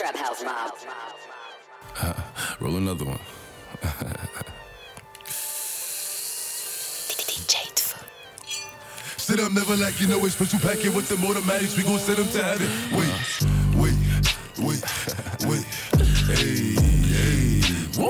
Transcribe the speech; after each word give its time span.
Trap 0.00 0.16
House 0.16 0.42
Mob. 0.42 0.72
Uh, 2.00 2.14
roll 2.58 2.76
another 2.78 3.04
one. 3.04 3.18
Sit 9.18 9.40
up, 9.40 9.52
never 9.52 9.76
like 9.76 10.00
you 10.00 10.06
know 10.06 10.24
it's 10.24 10.36
special 10.36 10.58
packet 10.60 10.94
with 10.94 11.06
the 11.10 11.16
automatics. 11.28 11.76
We 11.76 11.82
gon' 11.82 11.98
send 11.98 12.16
them 12.16 12.28
to 12.28 12.42
heaven. 12.42 12.66
Wait, 12.96 13.12
wait, 13.76 13.94
wait, 14.64 14.82
wait. 15.44 15.64
Hey, 16.32 16.80
hey. 17.12 17.60
Woo! 18.00 18.08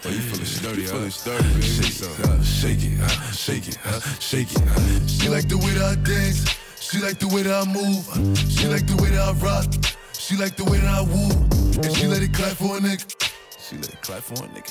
oh, 0.00 0.08
you 0.08 0.18
feeling 0.18 0.46
sturdy, 0.46 0.84
huh? 0.84 0.92
Feeling 0.92 1.10
sturdy, 1.10 1.48
baby. 1.48 1.62
Shake, 1.62 2.08
uh, 2.24 2.42
shake 2.42 2.84
it, 2.84 3.00
uh, 3.02 3.32
shake 3.32 3.68
it, 3.68 3.78
uh, 3.84 4.00
shake 4.18 4.50
it. 4.50 4.62
Uh. 4.62 5.06
She 5.06 5.28
like 5.28 5.46
the 5.46 5.58
way 5.58 5.72
that 5.72 5.84
I 5.84 5.94
dance. 5.96 6.61
She 6.92 6.98
like 6.98 7.18
the 7.18 7.28
way 7.28 7.40
that 7.40 7.56
I 7.56 7.64
move. 7.72 8.04
She 8.52 8.68
like 8.68 8.86
the 8.86 9.00
way 9.02 9.08
that 9.16 9.24
I 9.24 9.32
rock. 9.40 9.64
She 10.12 10.36
like 10.36 10.56
the 10.56 10.64
way 10.64 10.76
that 10.76 10.92
I 10.92 11.00
woo. 11.00 11.32
And 11.80 11.96
she 11.96 12.06
let 12.06 12.20
it 12.20 12.34
clap 12.34 12.52
for 12.52 12.76
a 12.76 12.80
nigga. 12.80 13.08
She 13.56 13.78
let 13.78 13.88
it 13.88 14.02
clap 14.02 14.20
for 14.20 14.44
a 14.44 14.48
nigga. 14.48 14.68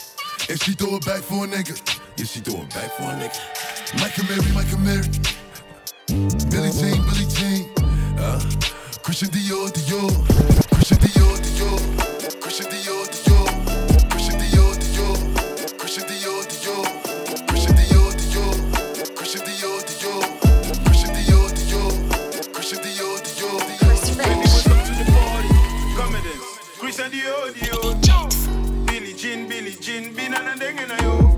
And 0.48 0.62
she 0.62 0.74
throw 0.74 0.98
it 0.98 1.04
back 1.04 1.22
for 1.22 1.46
a 1.46 1.48
nigga. 1.48 1.74
Yeah, 2.18 2.26
she 2.26 2.42
throw 2.42 2.62
it 2.62 2.70
back 2.70 2.92
for 2.94 3.10
a 3.10 3.18
nigga. 3.18 3.42
Mike 3.98 4.22
Mary, 4.30 4.54
Mike 4.54 4.70
Mary. 4.86 5.10
Billie 6.54 6.70
Jean, 6.70 7.02
Billie 7.10 7.26
Jean. 7.26 7.74
Uh, 8.22 8.38
Christian 9.02 9.30
Dior, 9.30 9.74
Dior. 9.74 10.14
Christian 10.78 11.00
Dior, 11.02 11.42
Dior. 11.42 11.91
Dior, 27.12 27.52
Dior. 27.52 28.88
Billie 28.88 29.14
Jean, 29.14 29.48
Billie 29.48 29.76
Jean. 29.82 30.14
Binana 30.16 30.56
dengena 30.56 30.98
yo. 31.04 31.38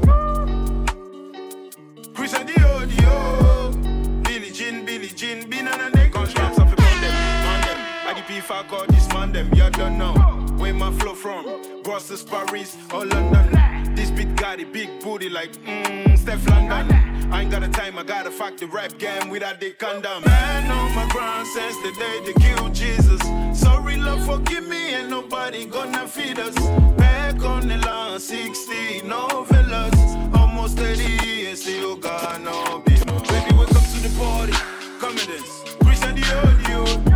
Christian 2.13 2.45
Dior, 2.47 2.85
Dior. 2.88 4.23
Billie 4.23 4.51
Jean, 4.51 4.85
Billie 4.85 5.09
Jean. 5.09 5.49
Binana 5.49 5.89
dengena 5.91 6.11
Gunshots 6.13 6.59
off 6.59 6.75
the 6.75 6.83
on 6.83 7.01
them, 7.01 7.16
on 7.49 7.61
them. 7.66 7.77
IDP 8.16 8.41
fuck 8.41 8.71
all 8.71 8.85
this 8.85 9.07
man 9.13 9.31
them. 9.31 9.51
You 9.55 9.69
don't 9.71 9.97
know 9.97 10.13
where 10.57 10.75
my 10.75 10.91
flow 10.91 11.16
from. 11.16 11.81
Brussels, 11.81 12.23
Paris, 12.23 12.77
or 12.94 13.05
London. 13.05 13.95
This 13.95 14.11
beat 14.11 14.35
got 14.35 14.59
a 14.59 14.66
big 14.66 15.01
booty 15.01 15.29
like 15.29 15.53
mmm, 15.66 16.17
Stefflon 16.19 16.69
Don. 16.69 17.13
I 17.33 17.41
ain't 17.41 17.49
got 17.49 17.61
the 17.61 17.67
time, 17.67 17.97
I 17.97 18.03
gotta 18.03 18.29
fuck 18.29 18.57
the 18.57 18.67
rap 18.67 18.95
game 18.99 19.29
without 19.31 19.59
the 19.59 19.71
condom. 19.71 20.23
Man 20.23 20.69
on 20.69 20.95
my 20.95 21.07
ground 21.09 21.47
since 21.47 21.75
the 21.77 21.91
day 21.97 22.21
they 22.25 22.33
killed 22.33 22.75
Jesus. 22.75 23.19
Sorry, 23.59 23.83
love, 24.04 24.26
forgive 24.26 24.68
me, 24.68 24.96
ain't 24.96 25.09
nobody 25.09 25.66
gonna 25.66 26.08
feed 26.08 26.40
us. 26.40 26.56
Back 26.98 27.44
on 27.44 27.68
the 27.68 27.78
line, 27.78 28.20
60 28.20 29.02
no 29.08 29.46
villas. 29.50 29.94
Almost 30.36 30.78
30 30.78 31.26
years, 31.26 31.62
still 31.62 31.96
got 31.96 32.42
no 32.42 32.81
beat. 32.86 33.06
Baby, 33.06 33.52
welcome 33.56 33.86
to 33.94 34.00
the 34.08 34.14
party. 34.18 34.54
Come 35.00 35.18
and 35.18 35.28
dance. 35.28 35.76
Christian 35.84 36.16
Dior, 36.16 36.52
Dior. 36.64 37.12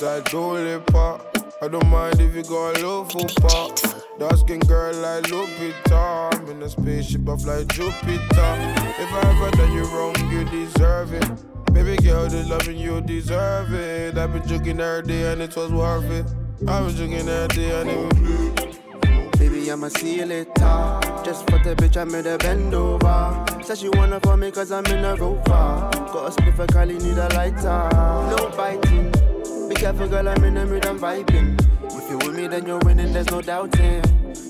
Her 0.00 0.16
waist 0.16 0.24
like 0.24 0.30
Dolly 0.30 0.80
Pop. 0.86 1.36
I 1.62 1.68
don't 1.68 1.86
mind 1.88 2.20
if 2.20 2.34
you 2.34 2.42
go 2.42 2.72
low 2.80 3.04
foot 3.04 3.34
pop. 3.36 3.78
Dark 4.18 4.36
skin 4.36 4.60
girl 4.60 4.94
like 4.96 5.24
Lupita. 5.24 6.34
I'm 6.34 6.48
in 6.48 6.62
a 6.62 6.68
spaceship, 6.68 7.28
I 7.28 7.36
fly 7.36 7.64
Jupiter. 7.64 8.20
If 8.98 9.12
I 9.12 9.20
ever 9.30 9.50
done 9.56 9.72
you 9.72 9.84
wrong, 9.84 10.14
you 10.30 10.44
deserve 10.44 11.12
it. 11.12 11.72
Baby 11.72 11.96
girl, 12.02 12.28
the 12.28 12.44
loving 12.48 12.78
you 12.78 13.00
deserve 13.00 13.72
it. 13.72 14.16
I've 14.16 14.32
been 14.32 14.46
joking 14.46 14.80
every 14.80 15.06
day 15.06 15.32
and 15.32 15.42
it 15.42 15.56
was 15.56 15.70
worth 15.70 16.10
it. 16.10 16.26
I've 16.68 16.86
been 16.86 16.96
joking 16.96 17.28
every 17.28 17.48
day 17.48 17.80
and 17.80 17.90
it 17.90 18.14
was 18.14 19.38
Baby, 19.38 19.72
I'ma 19.72 19.88
see 19.88 20.16
you 20.16 20.26
later. 20.26 21.00
Just 21.24 21.48
for 21.48 21.58
the 21.58 21.74
bitch, 21.76 21.96
I 21.96 22.04
made 22.04 22.26
a 22.26 22.36
bend 22.38 22.74
over. 22.74 23.44
Said 23.62 23.78
she 23.78 23.88
wanna 23.90 24.20
for 24.20 24.36
me 24.36 24.50
cause 24.50 24.70
I'm 24.70 24.84
in 24.86 25.04
a 25.04 25.16
rover. 25.16 25.42
Got 25.42 26.14
a 26.14 26.30
spliff, 26.30 26.58
a 26.58 26.66
Cali, 26.66 26.98
need 26.98 27.18
a 27.18 27.28
lighter. 27.34 27.88
No 28.30 28.52
biting. 28.56 29.19
Careful, 29.80 30.08
girl, 30.08 30.28
I'm 30.28 30.44
in 30.44 30.52
the 30.52 30.66
mood, 30.66 30.84
I'm 30.84 30.98
vibing. 30.98 31.58
If 31.84 32.10
you're 32.10 32.18
with 32.18 32.36
me, 32.36 32.46
then 32.48 32.66
you're 32.66 32.80
winning, 32.80 33.14
there's 33.14 33.30
no 33.30 33.40
doubting. 33.40 34.02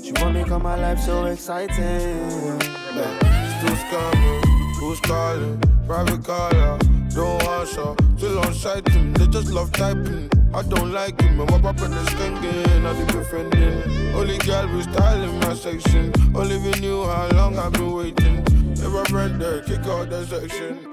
She 0.02 0.10
want 0.20 0.34
me 0.34 0.42
come 0.42 0.64
my 0.64 0.74
life 0.74 0.98
so 0.98 1.26
exciting. 1.26 2.58
Still 2.58 3.77
scamming, 3.78 4.74
who's 4.80 4.98
calling? 4.98 5.62
Private 5.86 6.24
caller, 6.24 6.78
don't 7.15 7.41
answer. 7.44 7.94
Still 8.16 8.41
on 8.41 8.53
sighting, 8.54 9.12
they 9.12 9.28
just 9.28 9.53
love 9.53 9.71
typing. 9.71 10.28
I 10.53 10.62
don't 10.65 10.91
like 10.91 11.22
and 11.22 11.38
what 11.38 11.65
up 11.65 11.80
in 11.80 11.92
the 11.92 12.03
skanking, 12.10 12.84
I 12.84 12.92
be 12.98 13.12
befriending. 13.12 14.16
Only 14.16 14.36
girl 14.38 14.66
with 14.74 14.92
style 14.92 15.22
in 15.22 15.38
my 15.38 15.54
section. 15.54 16.12
Only 16.34 16.59
we 16.59 16.72
knew 16.80 17.04
how 17.04 17.28
long 17.36 17.56
I've 17.56 17.72
been 17.74 17.92
waiting. 17.92 18.42
If 18.72 18.84
I 18.84 19.15
read 19.15 19.38
there, 19.38 19.62
kick 19.62 19.86
out 19.86 20.10
the 20.10 20.27
section. 20.27 20.88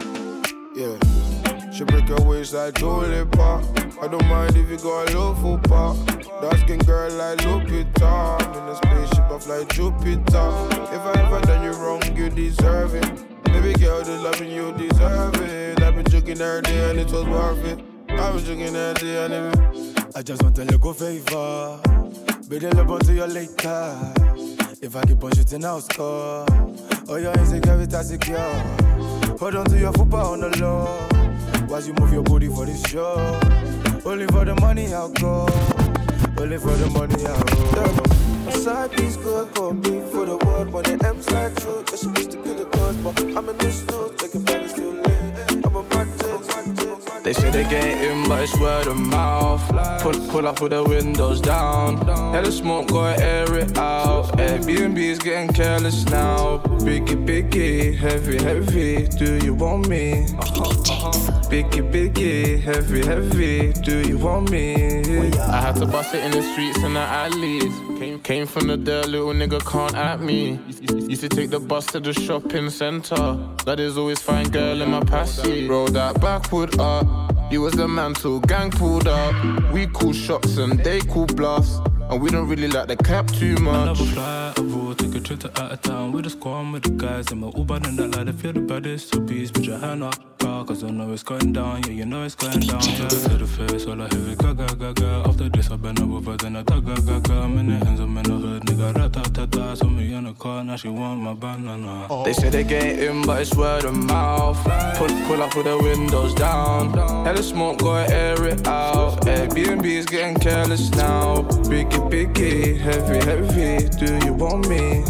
Yeah. 0.75 1.26
She 1.77 1.83
break 1.83 2.07
her 2.07 2.19
waist 2.27 2.55
like 2.55 2.73
Dolly 2.73 3.19
I 3.19 4.07
don't 4.07 4.25
mind 4.27 4.57
if 4.57 4.67
you 4.67 4.77
go 4.79 5.03
a 5.03 5.13
low 5.13 5.59
pop. 5.59 5.95
Dark 6.41 6.57
skin 6.57 6.79
girl 6.79 7.11
like 7.11 7.37
Lupita. 7.41 8.41
In 8.57 8.67
a 8.67 8.75
spaceship, 8.75 9.29
I 9.29 9.37
fly 9.37 9.63
Jupiter. 9.65 10.49
If 10.91 11.01
I 11.01 11.13
ever 11.23 11.39
done 11.41 11.63
you 11.63 11.73
wrong, 11.73 12.01
you 12.17 12.31
deserve 12.31 12.95
it. 12.95 13.05
Baby 13.43 13.73
girl, 13.79 14.01
the 14.01 14.17
loving 14.23 14.49
you 14.49 14.73
deserve 14.73 15.35
it. 15.35 15.79
I've 15.83 15.93
been 15.93 16.05
joking 16.05 16.41
every 16.41 16.63
day 16.63 16.89
and 16.89 16.99
it 16.99 17.11
was 17.11 17.25
worth 17.25 17.63
it. 17.63 17.79
I've 18.09 18.33
been 18.33 18.43
joking 18.43 18.75
every 18.75 19.07
day 19.07 19.25
and 19.25 19.33
it 19.55 20.15
I 20.15 20.23
just 20.23 20.41
want 20.41 20.57
a 20.57 20.63
little 20.63 20.93
favor. 20.93 21.79
Better 22.49 22.71
love 22.71 23.01
to 23.01 23.13
you 23.13 23.25
later. 23.25 24.13
If 24.81 24.95
I 24.95 25.03
keep 25.03 25.23
on 25.23 25.31
shooting, 25.35 25.63
I'll 25.63 25.81
score. 25.81 26.43
Oh, 27.07 27.17
your 27.17 27.33
insecurity 27.33 28.03
secure. 28.03 28.39
Hold 29.37 29.55
on 29.57 29.65
to 29.65 29.77
your 29.77 29.93
football 29.93 30.33
on 30.33 30.39
the 30.39 30.57
low. 30.59 31.26
While 31.67 31.83
you 31.83 31.93
move 31.93 32.13
your 32.13 32.23
booty 32.23 32.47
for 32.47 32.65
this 32.65 32.81
show. 32.83 33.39
Only 34.05 34.25
for 34.27 34.45
the 34.45 34.55
money 34.61 34.93
I'll 34.93 35.09
go. 35.09 35.47
Only 36.39 36.57
for 36.57 36.71
the 36.71 36.89
money 36.91 37.25
I'll 37.25 37.43
go. 37.73 38.47
A 38.47 38.51
side 38.53 38.91
piece 38.93 39.17
good 39.17 39.53
for 39.53 39.73
me 39.73 40.01
for 40.09 40.25
the 40.25 40.37
world 40.45 40.71
when 40.71 40.85
it 40.85 41.03
M's 41.03 41.29
like 41.29 41.55
true. 41.57 41.83
You're 41.89 41.97
supposed 41.97 42.31
to 42.31 42.37
be 42.41 42.53
the 42.53 42.65
cause, 42.65 42.95
but 42.97 43.19
I'm 43.19 43.49
in 43.49 43.57
this 43.57 43.85
news. 43.85 44.11
Making 44.21 44.43
money 44.45 44.67
still 44.69 44.91
lit. 44.91 45.65
I'm 45.65 45.75
a 45.75 45.81
rocket. 45.81 46.27
They 47.23 47.33
say 47.33 47.51
they 47.51 47.63
get 47.63 48.01
in, 48.01 48.29
but 48.29 48.43
it's 48.43 48.57
word 48.57 48.87
of 48.87 48.97
mouth. 48.97 49.61
Pull, 50.01 50.13
pull 50.29 50.47
up 50.47 50.61
with 50.61 50.71
the 50.71 50.81
windows 50.81 51.41
down. 51.41 51.99
Let 52.31 52.45
the 52.45 52.51
smoke, 52.53 52.87
gotta 52.87 53.21
air 53.21 53.53
it 53.57 53.77
out. 53.77 54.27
Airbnb's 54.37 55.19
getting 55.19 55.53
careless 55.53 56.05
now. 56.05 56.59
Biggie, 56.79 57.25
biggie, 57.27 57.97
heavy, 57.97 58.41
heavy. 58.41 59.07
Do 59.09 59.45
you 59.45 59.53
want 59.53 59.89
me? 59.89 60.27
Biggie, 61.49 61.91
biggie, 61.91 62.59
heavy, 62.59 63.05
heavy. 63.05 63.71
Do 63.71 64.05
you 64.05 64.17
want 64.17 64.51
me? 64.51 65.31
I 65.39 65.61
had 65.61 65.75
to 65.77 65.85
bust 65.85 66.13
it 66.13 66.23
in 66.23 66.31
the 66.31 66.41
streets 66.41 66.83
and 66.83 66.95
the 66.95 66.99
alleys. 66.99 67.73
Came, 67.97 68.19
came 68.19 68.45
from 68.45 68.67
the 68.67 68.75
dirt, 68.75 69.07
little 69.07 69.33
nigga 69.33 69.65
can't 69.65 69.95
at 69.95 70.19
me. 70.19 70.59
Used 71.07 71.21
to 71.21 71.29
take 71.29 71.49
the 71.49 71.59
bus 71.59 71.85
to 71.87 72.01
the 72.01 72.13
shopping 72.13 72.69
center. 72.69 73.39
That 73.65 73.79
is 73.79 73.97
always 73.97 74.21
fine 74.21 74.49
girl 74.49 74.81
in 74.81 74.91
my 74.91 74.99
passy. 74.99 75.67
Roll 75.67 75.87
that 75.87 76.19
backwood 76.19 76.79
up. 76.79 77.07
You 77.49 77.61
was 77.61 77.73
the 77.73 77.87
man 77.87 78.13
till 78.13 78.41
gang 78.41 78.69
pulled 78.69 79.07
up. 79.07 79.33
We 79.71 79.87
call 79.87 80.11
shots 80.11 80.57
and 80.57 80.77
they 80.83 80.99
call 80.99 81.27
bluffs. 81.27 81.79
And 82.09 82.21
we 82.21 82.29
don't 82.29 82.47
really 82.49 82.67
like 82.67 82.87
the 82.89 82.97
cap 82.97 83.27
too 83.27 83.55
much. 83.57 83.97
Double 83.97 84.05
fly, 84.11 84.53
abroad, 84.57 84.99
take 84.99 85.15
a 85.15 85.19
trip 85.21 85.39
to 85.41 85.61
out 85.61 85.71
of 85.71 85.81
town 85.81 86.11
with 86.11 86.25
a 86.25 86.29
squad 86.29 86.73
with 86.73 86.83
the 86.83 86.91
guys. 86.91 87.31
And 87.31 87.39
my 87.39 87.51
Uber 87.55 87.75
and 87.75 87.97
that 87.99 88.25
like, 88.25 88.35
feel 88.35 88.53
the 88.53 88.59
baddest. 88.59 89.13
So 89.13 89.21
please 89.21 89.49
put 89.51 89.63
your 89.63 89.77
hand 89.77 90.03
up, 90.03 90.15
car, 90.37 90.65
cause 90.65 90.83
I 90.83 90.89
know 90.89 91.11
it's 91.13 91.23
going 91.23 91.53
down. 91.53 91.83
Yeah, 91.83 91.91
you 91.91 92.05
know 92.05 92.23
it's 92.23 92.35
going 92.35 92.59
down. 92.59 92.81
To 92.81 93.01
the, 93.03 93.29
to 93.29 93.37
the 93.37 93.47
face, 93.47 93.85
all 93.85 94.01
I 94.01 94.07
hear 94.09 94.29
is 94.29 94.35
gaga, 94.35 94.67
gaga. 94.75 95.23
After 95.25 95.49
this, 95.49 95.71
I've 95.71 95.81
been 95.81 95.99
over, 96.01 96.37
then 96.37 96.55
I 96.55 96.63
tag, 96.63 96.85
gaga. 96.85 97.33
I'm 97.33 97.57
in 97.57 97.67
the 97.67 97.85
hands, 97.85 97.99
I'm 97.99 98.17
in 98.17 98.23
the 98.23 98.33
hood, 98.33 98.63
nigga, 98.63 98.93
ratatata. 98.93 99.77
So 99.77 99.85
me 99.87 100.13
in 100.13 100.25
the 100.25 100.33
car, 100.33 100.63
now 100.63 100.75
she 100.75 100.89
want 100.89 101.21
my 101.21 101.33
banana. 101.33 102.07
They 102.25 102.33
say 102.33 102.49
they 102.49 102.63
get 102.63 102.99
in, 102.99 103.25
but 103.25 103.41
it's 103.41 103.55
word 103.55 103.85
of 103.85 103.95
mouth. 103.95 104.61
Pull, 104.97 105.09
pull 105.27 105.41
up 105.41 105.55
with 105.55 105.65
the 105.65 105.77
windows 105.77 106.33
down. 106.33 106.93
Hell 106.93 107.23
Hella 107.25 107.43
smoke, 107.43 107.79
gotta 107.79 108.13
air 108.13 108.47
it 108.47 108.67
out. 108.67 109.21
Airbnb 109.21 109.85
is 109.85 110.05
getting 110.05 110.35
careless 110.39 110.89
now. 110.91 111.43
Biggie, 111.69 112.09
biggie, 112.09 112.77
heavy, 112.79 113.19
heavy. 113.25 113.89
Do 113.89 114.25
you 114.25 114.33
want 114.33 114.67
me? 114.67 115.03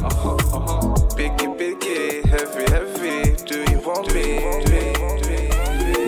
Biggie, 1.15 1.55
biggie, 1.57 2.25
heavy, 2.25 2.65
heavy. 2.71 3.35
Do 3.45 3.59
you 3.71 3.79
want 3.79 4.13
me? 4.13 4.96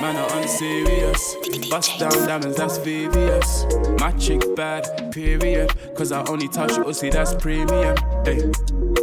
Man, 0.10 0.28
I'm 0.28 0.40
unserious. 0.40 1.36
Bust 1.70 2.00
down 2.00 2.12
diamonds, 2.26 2.58
that's 2.58 2.80
VVS. 2.80 4.00
My 4.00 4.12
chick 4.14 4.42
bad, 4.56 5.12
period. 5.12 5.72
Cause 5.96 6.12
I 6.12 6.24
only 6.24 6.48
touch 6.48 6.72
see 6.96 7.12
that's 7.12 7.36
premium. 7.36 7.96
Hey. 8.26 8.42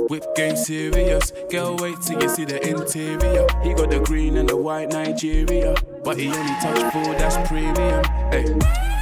Whip 0.08 0.24
game 0.34 0.56
serious. 0.56 1.30
Girl, 1.48 1.76
wait 1.76 2.00
till 2.00 2.20
you 2.20 2.28
see 2.28 2.44
the 2.44 2.58
interior. 2.68 3.46
He 3.62 3.72
got 3.74 3.90
the 3.90 4.00
green 4.04 4.36
and 4.36 4.48
the 4.48 4.56
white 4.56 4.90
Nigeria. 4.90 5.76
But 6.02 6.18
he 6.18 6.26
only 6.26 6.54
touch 6.60 6.92
four, 6.92 7.14
that's 7.14 7.48
premium. 7.48 8.02
Hey. 8.32 8.52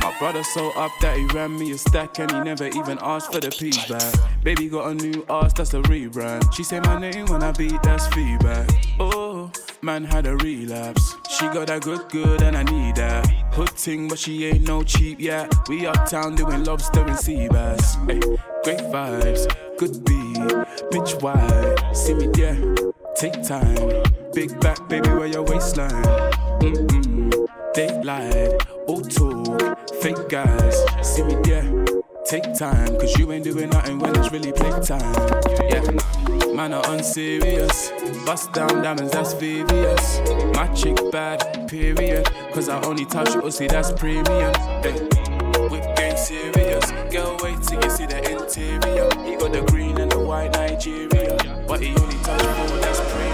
My 0.03 0.15
brother 0.19 0.45
so 0.45 0.73
up 0.73 0.93
that 1.01 1.17
he 1.17 1.25
ran 1.29 1.59
me 1.59 1.73
a 1.73 1.79
stack 1.79 2.19
and 2.19 2.31
he 2.31 2.41
never 2.41 2.67
even 2.67 2.99
asked 3.01 3.33
for 3.33 3.41
the 3.41 3.49
piece 3.49 3.89
back. 3.89 4.15
Baby 4.43 4.69
got 4.69 4.91
a 4.91 4.95
new 4.95 5.25
ass, 5.31 5.55
that's 5.55 5.73
a 5.73 5.81
rebrand. 5.81 6.53
She 6.53 6.65
say 6.65 6.81
my 6.81 7.01
name 7.01 7.25
when 7.27 7.43
I 7.43 7.53
beat, 7.53 7.83
that's 7.83 8.07
feedback. 8.09 8.69
Oh, 9.01 9.34
man 9.85 10.03
had 10.05 10.27
a 10.27 10.35
relapse. 10.37 11.15
She 11.29 11.47
got 11.47 11.67
that 11.67 11.83
good, 11.83 12.09
good, 12.09 12.41
and 12.41 12.57
I 12.57 12.63
need 12.63 12.97
that. 12.97 13.27
Hood 13.53 13.77
ting, 13.77 14.09
but 14.09 14.19
she 14.19 14.47
ain't 14.47 14.67
no 14.67 14.83
cheap 14.83 15.21
yet. 15.21 15.53
We 15.69 15.87
uptown 15.87 16.37
doing 16.37 16.65
lobster 16.65 17.05
and 17.05 17.19
sea 17.19 17.49
bass. 17.49 17.97
Hey, 18.07 18.21
great 18.65 18.81
vibes, 18.91 19.45
good 19.77 20.03
beat, 20.05 20.37
bitch 20.91 21.21
wide. 21.21 21.95
See 21.95 22.15
me 22.15 22.29
there, 22.29 22.57
take 23.15 23.43
time. 23.43 24.03
Big 24.33 24.59
back, 24.61 24.89
baby, 24.89 25.11
where 25.11 25.27
your 25.27 25.43
waistline? 25.43 25.91
Mm-mm, 26.61 27.47
daylight, 27.75 28.67
all 28.89 29.03
talk, 29.03 29.79
fake 30.01 30.29
guys. 30.31 30.77
See 31.03 31.25
me 31.25 31.37
there, 31.45 31.84
take 32.41 32.55
time. 32.55 32.99
Cause 32.99 33.17
you 33.19 33.31
ain't 33.33 33.45
doing 33.45 33.71
nothing 33.71 33.99
when 33.99 34.17
it's 34.17 34.33
really 34.33 34.53
playtime. 34.53 35.15
Yeah. 35.71 36.53
Man 36.55 36.73
are 36.73 36.85
unserious. 36.91 37.93
Bust 38.27 38.53
down 38.53 38.83
diamonds, 38.83 39.13
that's 39.13 39.35
VVS. 39.35 40.55
My 40.55 40.67
chick 40.75 40.99
bad, 41.13 41.69
period. 41.69 42.25
Cause 42.53 42.69
I 42.69 42.81
only 42.83 43.05
touch 43.05 43.29
it, 43.29 43.41
oh, 43.43 43.51
see 43.51 43.67
that's 43.67 43.93
premium. 43.93 44.53
Hey, 44.83 44.99
whip 45.71 45.97
game 45.97 46.17
serious. 46.17 46.91
Girl, 47.13 47.37
wait 47.43 47.63
till 47.63 47.83
you 47.83 47.91
see 47.91 48.07
the 48.07 48.19
interior. 48.31 49.09
He 49.25 49.37
got 49.37 49.53
the 49.53 49.65
green 49.71 49.99
and 49.99 50.11
the 50.11 50.19
white 50.19 50.53
Nigeria. 50.53 51.65
But 51.69 51.81
he 51.83 51.95
only 51.97 52.19
touch 52.25 52.43
four, 52.43 52.79
that's 52.79 53.01
premium. 53.13 53.34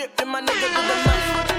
Drip, 0.00 0.20
in 0.20 0.28
my 0.28 0.40
nigga 0.40 0.60
do 0.60 0.82
the 0.88 0.94
math. 1.04 1.49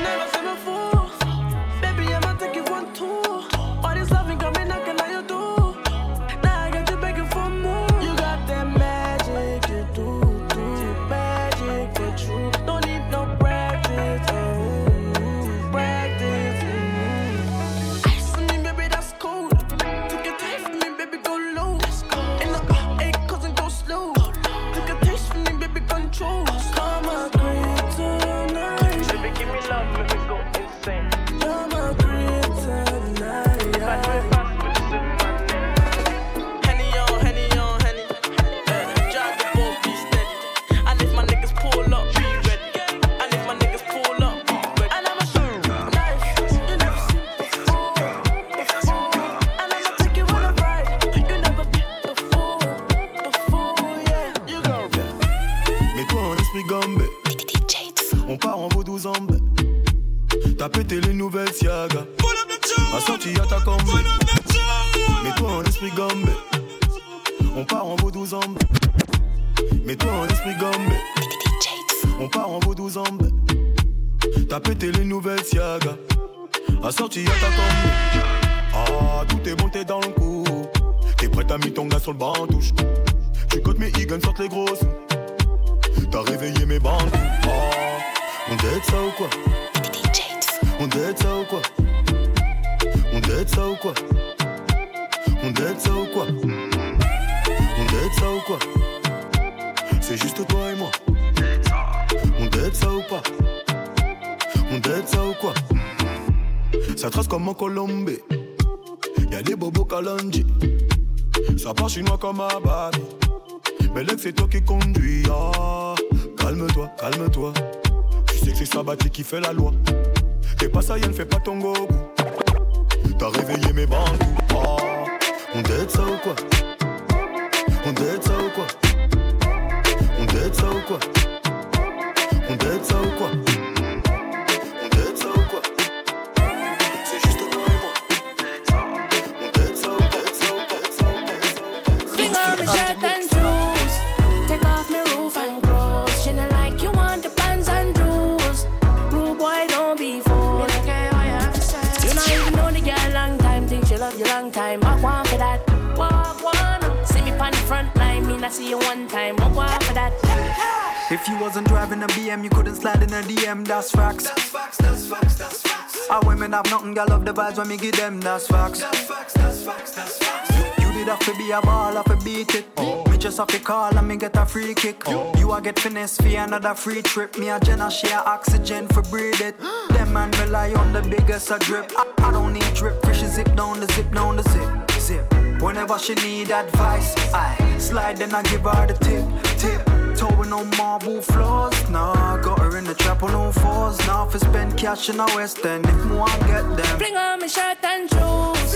Slide 162.92 163.04
in 163.04 163.14
a 163.14 163.22
DM, 163.22 163.68
that's 163.68 163.92
facts. 163.92 164.26
That's 164.26 164.44
facts, 164.44 164.78
that's 164.78 165.06
facts, 165.06 165.36
that's 165.36 165.62
facts. 165.62 166.10
Our 166.10 166.22
women 166.26 166.54
have 166.54 166.66
nothing, 166.70 166.94
girl 166.94 167.06
love 167.08 167.26
the 167.26 167.34
vibes 167.34 167.58
when 167.58 167.68
me 167.68 167.78
give 167.78 167.96
them, 167.96 168.20
that's 168.22 168.48
facts. 168.48 168.80
That's 168.80 169.00
facts, 169.00 169.34
that's 169.34 169.64
facts, 169.64 169.96
that's 169.96 170.18
facts. 170.18 170.82
You, 170.82 170.92
did 170.92 171.08
have 171.08 171.20
to 171.20 171.36
be 171.36 171.52
a 171.52 171.62
ball, 171.62 171.94
have 171.94 172.06
to 172.06 172.18
beat 172.24 172.56
it. 172.56 172.66
Oh. 172.78 173.06
Me 173.10 173.18
just 173.18 173.38
have 173.38 173.48
to 173.48 173.60
call 173.60 173.98
and 173.98 174.08
me 174.08 174.18
get 174.18 174.36
a 174.36 174.46
free 174.46 174.74
kick. 174.74 175.04
Oh. 175.08 175.32
You 175.38 175.52
a 175.52 175.62
get 175.62 175.80
finesse 175.80 176.18
for 176.18 176.28
another 176.28 176.74
free 176.74 177.02
trip. 177.02 177.38
Me 177.38 177.50
a 177.50 177.60
Jenna 177.60 177.90
share 177.90 178.20
oxygen 178.28 178.88
for 178.88 179.02
breathe 179.04 179.42
it. 179.42 179.56
Them 179.90 180.14
man 180.14 180.32
rely 180.44 180.74
on 180.74 180.94
the 180.94 181.02
biggest 181.02 181.52
a 181.52 181.60
drip. 181.60 181.92
I, 181.98 182.06
I 182.18 182.32
don't 182.32 182.54
need 182.54 182.74
drip, 182.74 183.04
fish 183.06 183.20
zip 183.20 183.56
down 183.56 183.80
the 183.80 183.88
zip 183.94 184.12
down 184.12 184.36
the 184.38 184.44
zip, 184.44 184.92
zip. 185.00 185.62
Whenever 185.62 185.98
she 186.00 186.16
need 186.16 186.52
advice, 186.52 187.16
I 187.34 187.78
slide 187.78 188.18
then 188.18 188.34
I 188.34 188.42
give 188.44 188.62
her 188.62 188.88
the 188.88 188.94
tip, 188.94 189.24
tip. 189.60 189.91
Towing 190.22 190.54
on 190.54 190.70
marble 190.78 191.20
floors, 191.20 191.90
nah. 191.90 192.38
Got 192.38 192.60
her 192.60 192.78
in 192.78 192.84
the 192.84 192.94
trap 192.94 193.24
on 193.24 193.34
all 193.34 193.52
fours. 193.52 193.98
Now 194.06 194.30
I 194.32 194.38
spend 194.38 194.78
cash 194.78 195.10
in 195.10 195.18
the 195.18 195.26
West 195.36 195.66
End, 195.66 195.84
if 195.88 196.06
more 196.06 196.30
I 196.30 196.38
get 196.46 196.78
them. 196.78 196.98
Bring 197.00 197.18
on 197.18 197.40
my 197.40 197.48
shirt 197.48 197.84
and 197.84 198.08
shoes. 198.08 198.72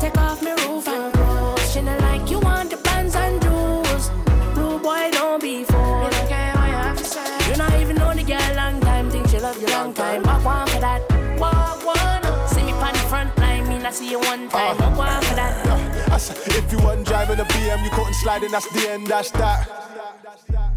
Take 0.00 0.16
off 0.16 0.42
my 0.42 0.54
roof 0.64 0.88
and 0.88 1.12
clothes. 1.12 1.70
She 1.70 1.82
not 1.82 2.00
like 2.00 2.30
you 2.30 2.38
want 2.38 2.70
the 2.70 2.78
pants 2.78 3.14
and 3.14 3.42
jewels. 3.42 4.10
Rude 4.56 4.82
boy, 4.82 5.10
don't 5.12 5.42
be 5.42 5.64
fooled. 5.64 6.04
You 6.04 6.18
not 6.18 6.28
care 6.30 6.54
I 6.56 6.68
have 6.68 6.96
to 6.96 7.04
say 7.04 7.46
You're 7.46 7.58
not 7.58 7.78
even 7.78 7.96
know 7.96 8.14
the 8.14 8.22
girl 8.22 8.54
long 8.56 8.80
time. 8.80 9.10
Think 9.10 9.28
she 9.28 9.38
love 9.38 9.60
you 9.60 9.68
long 9.68 9.92
time. 9.92 10.22
Walk 10.22 10.46
one 10.46 10.66
for 10.68 10.80
that. 10.80 11.02
Walk 11.38 11.84
one. 11.84 12.48
See 12.48 12.62
me 12.62 12.72
on 12.72 12.94
the 12.94 13.04
front 13.10 13.36
line. 13.36 13.68
Me 13.68 13.76
not 13.80 13.92
see 13.92 14.10
you 14.12 14.18
one 14.20 14.48
time. 14.48 14.78
Walk 14.78 14.96
one 14.96 15.22
for 15.24 15.34
that. 15.34 15.85
I 16.16 16.18
if 16.18 16.72
you 16.72 16.78
wasn't 16.78 17.06
driving 17.06 17.38
a 17.40 17.44
BM, 17.44 17.84
you 17.84 17.90
couldn't 17.90 18.14
slide 18.14 18.42
in, 18.42 18.50
that's 18.50 18.66
the 18.70 18.88
end, 18.88 19.06
that's 19.06 19.30
that. 19.32 19.68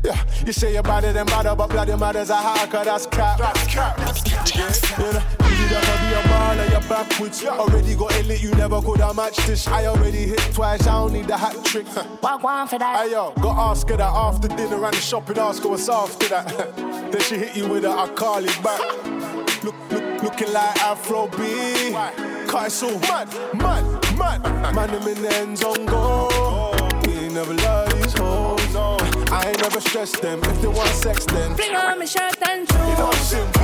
Yeah, 0.04 0.22
you 0.46 0.52
say 0.52 0.74
you're 0.74 0.84
better 0.84 1.14
than 1.14 1.26
better, 1.28 1.56
but 1.56 1.70
bloody 1.70 1.96
matters 1.96 2.30
are 2.30 2.42
hard, 2.42 2.70
cause 2.70 2.84
that's 2.86 3.06
cap. 3.06 3.38
That's 3.38 3.66
cap. 3.68 3.96
That's 3.96 4.22
cap. 4.22 4.46
You 5.00 5.14
know, 5.14 5.24
you 5.48 5.62
need 5.62 5.70
to 5.70 5.96
be 6.04 6.14
a 6.14 6.22
baller, 6.28 6.70
you're 6.72 6.90
backwards. 6.90 7.46
Already 7.46 7.96
got 7.96 8.14
it 8.16 8.26
lit, 8.26 8.44
you 8.44 8.52
never 8.56 8.82
could 8.82 9.00
have 9.00 9.16
matched 9.16 9.48
this. 9.48 9.66
I 9.70 9.86
already 9.86 10.28
hit 10.28 10.42
twice, 10.54 10.86
I 10.86 10.92
don't 10.92 11.14
need 11.14 11.28
the 11.28 11.38
hat 11.38 11.64
trick. 11.64 11.86
Walk 12.22 12.44
one 12.44 12.68
for 12.68 12.78
that. 12.78 13.06
Hey 13.06 13.12
yo, 13.14 13.32
got 13.36 13.72
ask 13.72 13.88
her 13.88 13.96
that 13.96 14.12
after 14.12 14.50
dinner 14.50 14.84
and 14.84 14.94
the 14.94 15.00
shopping, 15.00 15.38
ask 15.38 15.64
her 15.64 15.70
what's 15.70 15.88
after 15.88 16.28
that. 16.28 16.76
then 17.14 17.22
she 17.22 17.38
hit 17.38 17.56
you 17.56 17.70
with 17.70 17.86
a 17.86 17.90
I 17.90 18.10
call 18.10 18.44
it 18.44 18.62
back. 18.62 18.82
Look, 19.64 19.76
look, 19.90 20.22
looking 20.22 20.52
like 20.52 20.84
Afro 20.84 21.28
B. 21.28 22.39
So 22.70 23.00
mad, 23.00 23.28
mad, 23.56 23.84
mad. 24.18 24.76
Man, 24.76 24.88
them 24.92 25.08
in 25.08 25.22
the 25.24 25.34
end 25.36 25.58
zone 25.58 25.86
go. 25.88 26.30
We 27.06 27.14
ain't 27.14 27.34
never 27.34 27.54
love 27.54 27.94
these 27.96 28.14
hoes. 28.14 28.76
I 29.32 29.50
ain't 29.50 29.62
never 29.62 29.80
stress 29.82 30.12
them. 30.20 30.40
If 30.44 30.62
they 30.62 30.68
want 30.68 30.90
sex, 30.90 31.26
then 31.26 31.56
Bring 31.56 31.76
on 31.76 31.98
my 31.98 32.06
shirt 32.06 32.38
and 32.48 32.70
you 32.70 32.78
know 32.78 33.10
shoes. 33.12 33.16
it's 33.16 33.28
simple. 33.30 33.59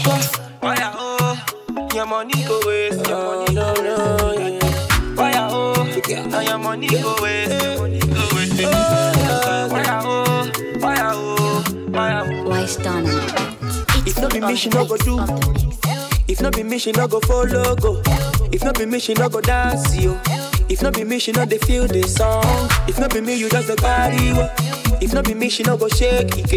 Waste. 0.00 0.36
Why 0.60 0.74
I 0.78 0.92
oh, 0.94 1.88
your 1.94 2.06
money 2.06 2.32
go 2.44 2.60
waste, 2.66 3.06
your 3.08 3.44
money 3.46 3.54
go 3.54 3.74
waste. 3.82 5.16
Why 5.16 5.32
oh, 5.36 5.74
now 6.28 6.40
your 6.40 6.58
money 6.58 6.88
go 6.88 7.14
waste. 7.20 7.82
Why 9.70 10.00
oh, 10.04 10.50
why 10.80 10.96
oh, 11.12 11.64
why 11.90 12.12
oh. 12.14 12.52
If 14.04 14.18
not 14.18 14.32
be 14.32 14.40
me, 14.40 14.56
she 14.56 14.68
no 14.70 14.86
go 14.86 14.96
do. 14.96 15.18
If 16.28 16.40
not 16.40 16.54
be 16.56 16.62
me, 16.62 16.78
she 16.78 16.92
no 16.92 17.06
go 17.08 17.20
follow 17.20 17.74
go. 17.76 18.00
If 18.52 18.64
not 18.64 18.78
be 18.78 18.86
me, 18.86 18.98
she 18.98 19.14
no 19.14 19.28
go 19.28 19.40
dance 19.40 19.94
yo. 19.96 20.18
If 20.68 20.82
not 20.82 20.94
be 20.94 21.04
me, 21.04 21.18
she 21.18 21.32
no 21.32 21.44
dey 21.44 21.58
feel 21.58 21.86
the 21.86 22.02
song. 22.04 22.42
If 22.88 22.98
not 22.98 23.12
be 23.12 23.20
me, 23.20 23.34
you 23.34 23.48
just 23.50 23.68
the 23.68 23.76
body 23.76 24.32
wo. 24.32 24.48
If 25.04 25.12
not 25.14 25.24
be 25.24 25.34
me, 25.34 25.48
she 25.50 25.62
no 25.64 25.76
go 25.76 25.88
shake 25.88 26.38
it, 26.38 26.52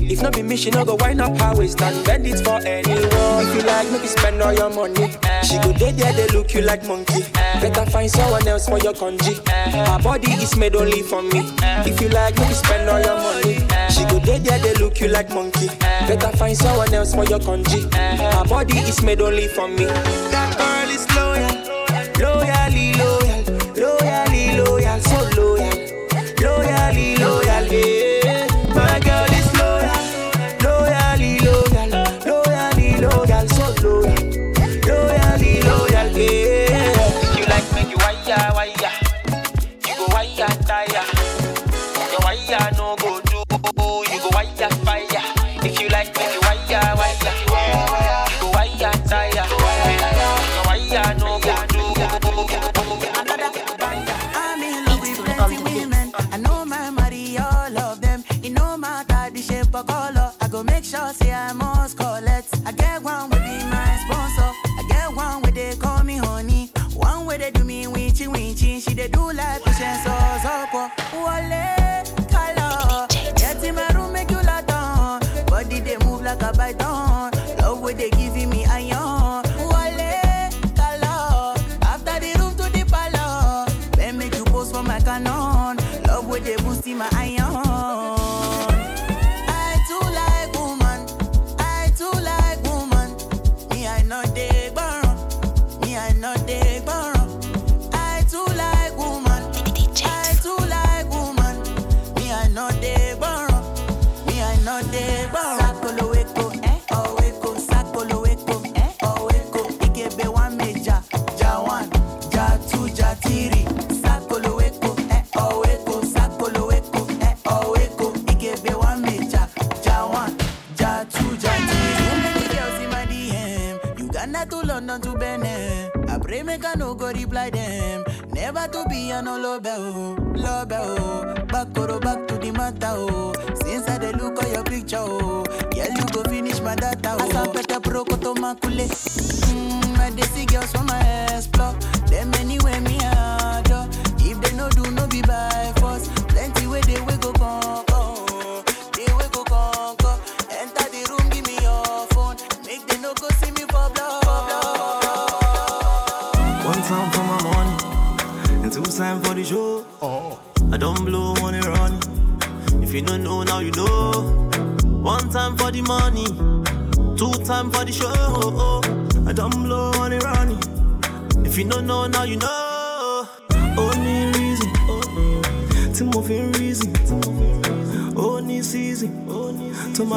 If 0.00 0.22
not 0.22 0.32
be 0.34 0.42
me, 0.42 0.56
she 0.56 0.70
no 0.70 0.84
go 0.84 0.94
wind 0.94 1.20
up 1.20 1.36
her 1.40 1.56
waist 1.58 1.82
and 1.82 2.04
bend 2.06 2.26
it 2.26 2.38
for 2.44 2.58
anyone. 2.64 3.42
If 3.42 3.54
you 3.56 3.62
like, 3.62 3.90
make 3.90 4.02
you 4.02 4.08
spend 4.08 4.40
all 4.40 4.52
your 4.52 4.70
money. 4.70 5.10
She 5.42 5.58
go 5.58 5.72
dey 5.72 5.90
there, 5.92 6.12
they 6.12 6.28
look 6.28 6.54
you 6.54 6.62
like 6.62 6.86
monkey. 6.86 7.24
Better 7.60 7.84
find 7.90 8.08
someone 8.10 8.46
else 8.46 8.68
for 8.68 8.78
your 8.78 8.94
congee. 8.94 9.36
Her 9.48 9.98
body 10.02 10.30
is 10.32 10.56
made 10.56 10.76
only 10.76 11.02
for 11.02 11.22
me. 11.22 11.42
If 11.84 12.00
you 12.00 12.08
like, 12.10 12.36
make 12.38 12.48
you 12.48 12.54
spend 12.54 12.88
all 12.88 13.00
your 13.00 13.16
money. 13.18 13.66
She 13.90 14.04
go 14.06 14.20
dey 14.20 14.38
there, 14.38 14.58
they 14.60 14.74
look 14.74 15.00
you 15.00 15.08
like 15.08 15.30
monkey. 15.30 15.66
Better 16.06 16.36
find 16.36 16.56
someone 16.56 16.94
else 16.94 17.14
for 17.14 17.24
your 17.24 17.40
congee. 17.40 17.82
Her 17.92 18.44
body 18.44 18.78
is 18.78 19.02
made 19.02 19.20
only 19.20 19.48
for 19.48 19.66
me. 19.66 19.84
That 19.86 20.54
girl 20.56 20.94
is 20.94 21.04
loyal, 21.16 21.27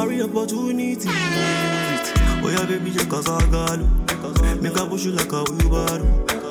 marry 0.02 0.20
opportunity. 0.22 1.08
Oh 2.42 2.50
yeah, 2.50 2.66
baby, 2.66 2.90
check 2.90 3.12
us 3.12 3.28
out, 3.28 3.48
girl. 3.50 3.78
Make 4.60 4.76
a 4.76 4.86
push 4.86 5.04
you 5.04 5.12
like 5.12 5.30
a 5.32 5.44
wheelbarrow. 5.44 6.04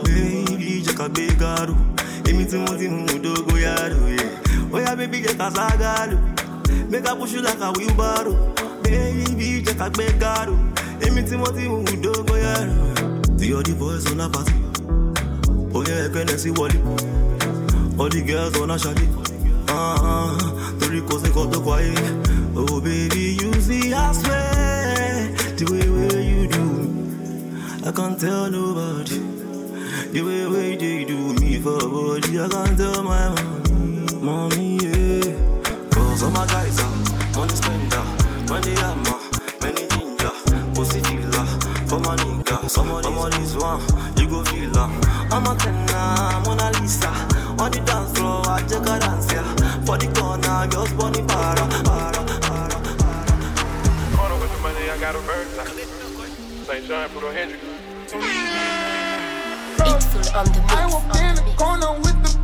Baby, 0.03 0.81
check 0.85 0.99
a 0.99 1.09
big 1.09 1.37
girl. 1.37 1.75
Èmi 2.23 2.45
tí 2.45 2.55
wọ́n 2.57 2.77
ti 2.79 2.87
mú 2.87 2.99
un 3.11 3.21
dógó. 3.21 3.51
Oh, 3.51 4.75
oh 4.75 4.79
yeah, 4.79 4.95
baby, 4.95 5.21
check 5.21 5.39
us 5.39 5.57
out, 5.57 5.77
girl. 5.77 6.11
Make 6.89 7.05
a 7.09 7.15
push 7.15 7.33
you 7.33 7.41
like 7.41 7.59
a 7.59 7.71
wheelbarrow. 7.73 8.31
Oh. 8.35 8.81
Baby, 8.83 9.63
check 9.65 9.79
a 9.81 9.89
big 9.89 10.17
girl. 10.19 10.49
Èmi 11.01 11.21
tí 11.27 11.35
wọ́n 11.35 11.51
ti 11.55 11.67
mú 11.67 11.77
un 11.79 12.01
dógó. 12.01 12.35
Oh, 12.35 13.37
the 13.37 13.53
other 13.53 13.75
boys 13.75 14.05
on 14.11 14.17
the 14.17 14.29
party. 14.29 14.53
Oh 15.73 15.83
yeah, 15.87 16.07
Hennessy 16.13 16.51
wọlé. 16.51 16.79
All 17.99 18.07
the 18.09 18.21
girls 18.21 18.55
on 18.61 18.71
a 18.71 18.77
shaggy. 18.79 19.07
Ah, 19.67 19.95
ah, 19.99 20.37
ah, 20.39 20.71
torí 20.79 21.01
kò 21.01 21.19
sí 21.19 21.29
kò 21.35 21.45
tó 21.51 21.59
kọ 21.59 21.71
ayé. 21.75 22.40
Oh 22.63 22.79
baby, 22.79 23.37
you 23.41 23.51
see, 23.59 23.91
I 23.91 24.11
swear, 24.11 25.29
the 25.57 25.65
way 25.71 25.89
way 25.89 26.29
you 26.29 26.47
do, 26.47 27.87
I 27.87 27.91
can't 27.91 28.19
tell 28.19 28.51
nobody. 28.51 29.17
The 30.13 30.21
way 30.21 30.45
way 30.45 30.75
they 30.75 31.03
do 31.05 31.33
me 31.33 31.59
for 31.59 31.79
body, 31.79 32.39
I 32.39 32.47
can't 32.49 32.77
tell 32.77 33.01
my 33.01 33.29
mom, 33.29 34.23
mommy, 34.23 34.77
yeah. 34.77 35.33
Cause 35.89 36.21
all 36.21 36.29
my 36.29 36.45
guys 36.45 36.79
are 36.79 36.95
money 37.35 37.55
spender, 37.55 38.03
money 38.47 38.75
hammer, 38.77 39.17
many 39.61 39.87
ginger, 39.87 40.31
pussy 40.75 41.01
dealer. 41.01 41.45
For 41.89 41.99
my 41.99 42.15
nigga, 42.17 42.69
some 42.69 42.91
of 42.91 43.31
these 43.31 43.57
one, 43.57 43.81
you 44.17 44.27
go 44.29 44.43
feel 44.45 44.69
her. 44.75 44.89
I'm 45.33 45.47
a 45.47 45.55
tenor, 45.57 46.41
Mona 46.45 46.69
Lisa. 46.79 47.09
On 47.57 47.71
the 47.71 47.81
dance 47.83 48.11
floor, 48.17 48.47
I 48.47 48.61
check 48.69 48.85
her 48.87 48.99
dance, 48.99 49.31
yeah. 49.33 49.55
For 49.83 49.97
the 49.97 50.07
corner, 50.13 50.67
girls, 50.69 50.93
bunny 50.93 51.23
para, 51.25 51.67
para. 51.83 52.20
St. 55.11 56.85
John, 56.87 57.09
on 60.33 60.45
the 60.45 60.61
mix. 60.61 60.73
I 60.73 60.87
walked 60.87 61.17
in 61.17 61.35
the 61.35 61.41
corner 61.57 61.91
with 61.99 62.23
the 62.23 62.40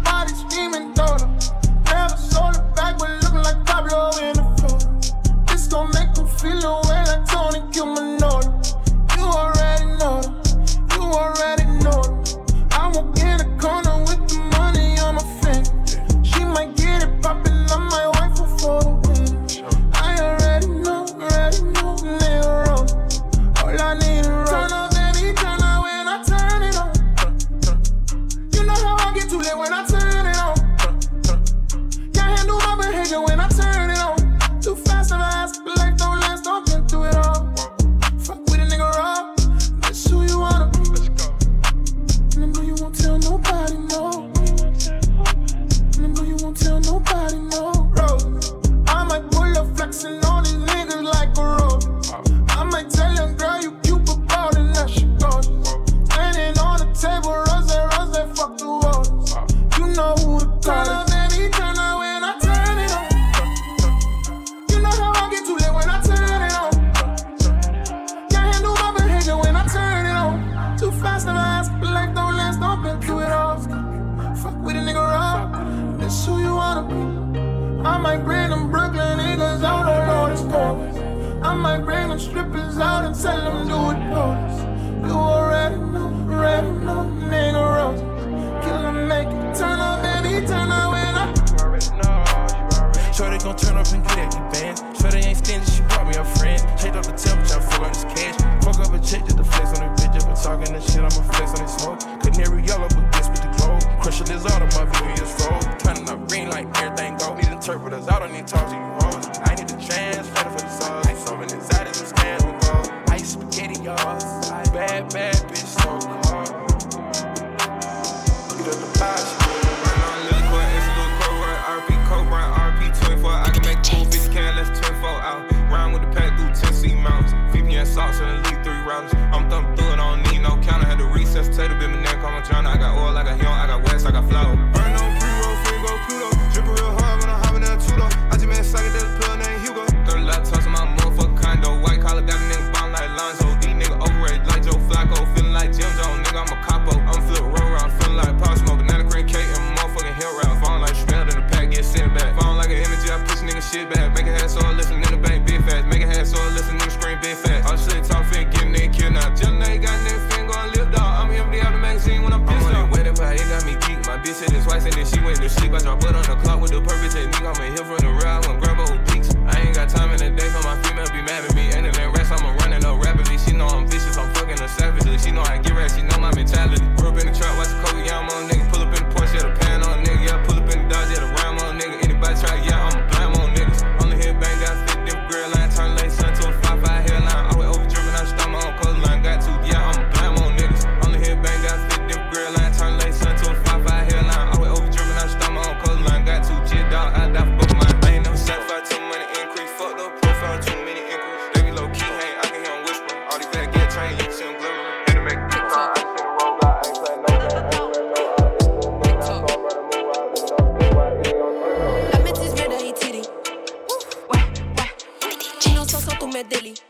tous 215.87 216.27
mes 216.27 216.43
délits. 216.43 216.81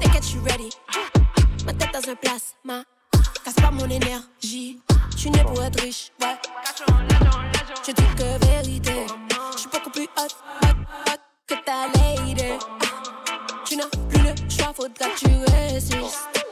T'inquiète, 0.00 0.22
je 0.22 0.28
suis 0.28 0.38
ready? 0.40 0.70
Ma 1.64 1.72
tête 1.72 1.90
dans 1.92 2.10
un 2.10 2.14
plasma. 2.14 2.84
Casse 3.44 3.54
pas 3.54 3.70
mon 3.70 3.88
énergie. 3.88 4.78
Suis 5.16 5.30
né 5.30 5.42
pour 5.42 5.62
être 5.62 5.80
riche, 5.80 6.12
ouais. 6.20 6.36
Je 7.86 7.92
dis 7.92 8.02
que 8.16 8.46
vérité. 8.46 9.06
Je 9.52 9.58
suis 9.58 9.68
beaucoup 9.70 9.90
plus 9.90 10.04
hot, 10.16 10.28
hot, 10.62 10.76
hot 11.08 11.20
que 11.46 11.54
ta 11.64 11.86
lady. 11.94 12.58
Tu 13.64 13.76
n'as 13.76 13.86
plus 14.08 14.22
le 14.22 14.34
choix, 14.48 14.72
faudra 14.74 15.08
que 15.08 15.18
tu 15.18 15.52
résistes. 15.52 16.46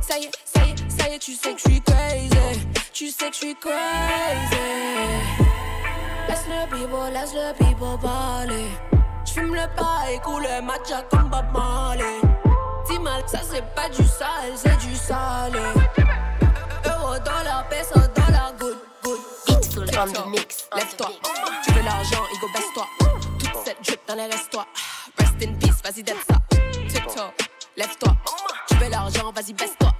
Ça 0.00 0.18
y 0.18 0.24
est, 0.24 0.30
ça 0.44 0.64
y 0.64 0.70
est, 0.70 0.90
ça 0.90 1.08
y 1.08 1.14
est, 1.14 1.18
tu 1.18 1.32
sais 1.34 1.54
que 1.54 1.60
je 1.60 1.70
suis 1.70 1.80
crazy. 1.80 2.66
Tu 2.92 3.08
sais 3.08 3.30
que 3.30 3.34
je 3.34 3.38
suis 3.38 3.54
crazy. 3.56 3.74
Laisse 6.28 6.46
le 6.48 6.66
people, 6.70 7.12
laisse 7.12 7.34
le 7.34 7.52
people 7.54 7.98
parler. 8.00 8.68
J'fume 9.34 9.56
le 9.56 9.66
paille, 9.74 10.20
coule 10.22 10.44
le 10.44 10.62
matcha 10.62 11.02
comme 11.10 11.28
Bob 11.28 11.46
Marley. 11.52 12.20
Dis 12.88 13.00
mal, 13.00 13.20
ça 13.26 13.40
c'est 13.42 13.64
pas 13.74 13.88
du 13.88 14.06
sale, 14.06 14.52
c'est 14.54 14.76
du 14.76 14.94
salé. 14.94 15.58
Euro, 16.86 17.18
dollar, 17.18 17.66
peso, 17.68 17.98
dollar, 18.14 18.52
good, 18.60 18.76
good. 19.02 19.18
The 19.90 20.26
mix. 20.28 20.68
Lève-toi, 20.76 21.08
tu 21.64 21.72
veux 21.72 21.82
l'argent, 21.82 22.22
Igo, 22.32 22.46
baisse-toi. 22.54 22.86
Toute 23.40 23.64
cette 23.64 23.84
drip 23.84 24.00
dans 24.06 24.14
les 24.14 24.26
restos. 24.26 24.60
Rest 25.18 25.34
in 25.42 25.54
peace, 25.54 25.82
vas-y, 25.82 26.04
d'être 26.04 26.24
ça. 26.28 26.38
TikTok, 26.88 27.50
lève-toi. 27.76 28.16
Tu 28.68 28.74
veux 28.76 28.88
l'argent, 28.88 29.32
vas-y, 29.34 29.52
baisse-toi. 29.52 29.90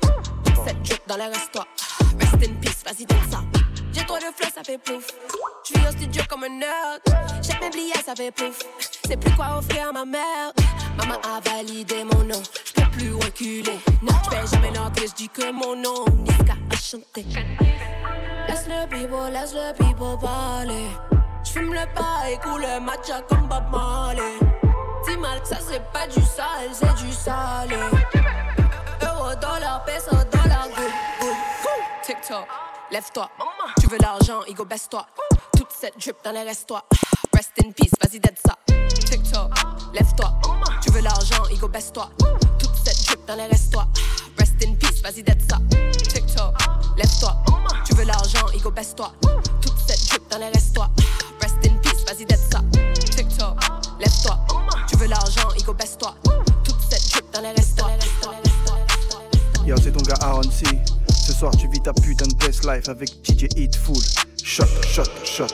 Toute 0.45 0.65
cette 0.65 0.81
drip 0.83 1.03
dans 1.09 1.17
les 1.17 1.27
restos. 1.27 1.65
Rest 2.21 2.35
in 2.35 2.55
peace, 2.61 2.85
vas-y, 2.85 3.05
d'être 3.05 3.29
ça. 3.29 3.41
J'ai 3.95 4.05
trop 4.05 4.17
de 4.17 4.23
flow, 4.37 4.49
ça 4.55 4.63
fait 4.65 4.79
plouf. 4.79 5.07
J'vis 5.65 5.87
au 5.87 5.93
studio 5.93 6.23
comme 6.29 6.45
un 6.45 6.49
nerd. 6.49 7.01
J'ai 7.43 7.59
mes 7.61 7.71
billets, 7.71 8.03
ça 8.05 8.15
fait 8.15 8.31
plouf. 8.31 8.59
C'est 9.07 9.17
plus 9.17 9.35
quoi 9.35 9.59
offrir 9.59 9.89
à 9.89 9.93
ma 9.93 10.05
mère. 10.05 10.53
Maman 10.97 11.21
a 11.23 11.41
validé 11.49 12.05
mon 12.05 12.25
nom. 12.25 12.43
J'peux 12.65 12.91
plus 12.93 13.15
reculer. 13.15 13.79
Non, 14.03 14.15
j'fais 14.25 14.47
jamais 14.53 14.73
l'entrée, 14.73 15.07
j'dis 15.07 15.29
que 15.29 15.53
mon 15.53 15.77
nom. 15.77 16.05
Niska 16.25 16.55
a 16.71 16.77
chanté. 16.77 17.25
Laisse 18.49 18.67
le 18.69 18.87
people, 18.89 19.33
laisse 19.33 19.55
le 19.55 19.73
people 19.75 20.19
parler. 20.21 20.89
J'fume 21.45 21.73
le 21.73 21.87
paille, 21.95 22.39
coule 22.43 22.63
le 22.63 22.81
matcha 22.81 23.21
comme 23.29 23.47
Bob 23.49 23.65
Marley. 23.71 24.39
Dis 25.07 25.17
mal, 25.19 25.41
ça 25.45 25.57
c'est 25.61 25.83
pas 25.93 26.07
du 26.07 26.21
sale, 26.23 26.71
c'est 26.73 26.95
du 27.05 27.13
salé. 27.13 27.77
Euro, 29.03 29.35
dollar, 29.41 29.85
peso, 29.85 30.17
dollar, 30.33 30.69
good, 30.75 30.93
good. 31.21 31.37
TikTok, 32.03 32.47
lève-toi. 32.95 33.29
Tu 33.81 33.89
veux 33.89 33.99
l'argent, 33.99 34.45
Igo, 34.47 34.65
baisse-toi. 34.65 35.05
Toute 35.57 35.73
cette 35.73 35.99
drip 35.99 36.17
dans 36.25 36.31
les 36.31 36.45
restos. 36.45 36.79
Rest 37.35 37.51
in 37.65 37.73
peace, 37.73 37.91
vas-y, 38.01 38.21
d'être 38.21 38.39
ça. 38.39 38.57
TikTok, 39.11 39.51
lève-toi. 39.93 40.33
Tu 40.81 40.93
veux 40.93 41.01
l'argent, 41.01 41.43
Igo, 41.51 41.67
baisse-toi. 41.67 42.09
Toute 42.57 42.77
cette 42.85 43.05
drip 43.05 43.27
dans 43.27 43.35
les 43.35 43.47
restos. 43.47 43.81
Rest 44.39 44.55
in 44.65 44.75
peace, 44.75 45.03
vas-y, 45.03 45.25
d'être 45.25 45.43
ça. 45.43 45.59
TikTok, 46.09 46.55
lève-toi. 46.97 47.37
Tu 47.85 47.95
veux 47.97 48.05
l'argent, 48.05 48.47
Igo, 48.55 48.71
baisse-toi. 48.71 49.13
Toute 49.61 49.79
cette 49.85 50.09
drip 50.09 50.31
dans 50.31 50.39
les 50.39 50.51
restos. 50.51 50.83
Rest 51.43 51.57
in 51.67 51.75
peace, 51.83 52.05
vas-y, 52.07 52.25
d'être 52.25 52.49
ça. 52.53 52.61
TikTok, 53.17 53.59
lève-toi. 53.99 54.39
Tu 54.87 54.97
veux 54.99 55.07
l'argent, 55.09 55.49
Igo, 55.59 55.75
baisse-toi. 55.75 56.15
Toute 56.63 56.81
cette 56.89 57.11
drip 57.11 57.29
dans 57.33 57.41
les 57.41 57.51
restos. 57.51 57.87
Yo, 59.67 59.75
c'est 59.83 59.91
ton 59.91 60.03
gars 60.03 60.19
Aaron 60.21 60.43
C. 60.43 60.65
Tu 61.53 61.69
vis 61.69 61.81
ta 61.81 61.93
putain 61.93 62.27
de 62.27 62.35
best 62.37 62.65
life 62.65 62.89
avec 62.89 63.11
DJ 63.23 63.45
Hitful. 63.57 63.97
Shot, 64.43 64.65
shot, 64.89 65.05
shot. 65.25 65.47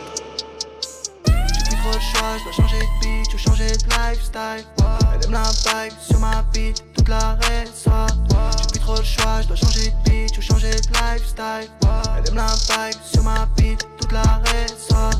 J'ai 1.26 1.33
plus 1.64 1.76
trop 1.83 1.92
le 1.92 2.00
choix, 2.00 2.38
je 2.38 2.44
dois 2.44 2.53
changer 2.53 2.79
de 2.79 3.00
beat 3.00 3.35
ou 3.35 3.38
changer 3.38 3.66
de 3.66 3.85
lifestyle. 3.90 4.64
Elle 4.79 5.24
aime 5.24 5.33
la 5.33 5.42
vibe 5.42 5.92
sur 6.00 6.20
ma 6.20 6.42
beat, 6.53 6.85
toute 6.96 7.09
la 7.09 7.37
soir. 7.74 8.07
J'ai 8.59 8.66
plus 8.70 8.79
trop 8.79 8.96
le 8.96 9.03
choix, 9.03 9.42
je 9.42 9.48
dois 9.48 9.57
changer 9.57 9.90
de 9.90 10.11
beat 10.11 10.38
ou 10.38 10.40
changer 10.40 10.70
de 10.70 10.92
lifestyle. 10.92 11.70
Elle 11.83 12.29
aime 12.29 12.37
la 12.37 12.46
vibe 12.46 13.00
sur 13.12 13.22
ma 13.24 13.48
beat, 13.57 13.85
toute 14.00 14.12
la 14.12 14.42
soir. 14.88 15.12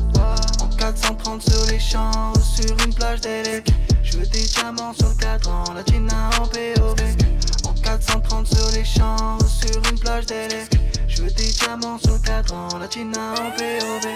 En 0.61 0.67
430 0.77 1.41
sur 1.41 1.65
les 1.65 1.79
champs 1.79 2.33
sur 2.35 2.71
une 2.85 2.93
plage 2.93 3.19
d'élec. 3.19 3.67
Je 4.03 4.17
veux 4.17 4.25
des 4.25 4.43
diamants 4.43 4.93
sur 4.93 5.09
le 5.09 5.15
cadran, 5.15 5.65
la 5.73 5.83
Gina 5.83 6.29
en 6.39 6.47
POV. 6.47 7.40
En 7.91 7.97
430 7.97 8.47
sur 8.47 8.71
les 8.71 8.85
champs 8.85 9.37
ou 9.37 9.45
sur 9.45 9.75
une 9.91 9.99
plage 9.99 10.25
d'élec. 10.25 10.69
Je 11.09 11.23
veux 11.23 11.31
des 11.31 11.51
diamants 11.51 11.99
sur 11.99 12.13
le 12.13 12.19
cadran, 12.19 12.69
la 12.79 12.89
Gina 12.89 13.33
en 13.33 13.51
POV. 13.51 14.07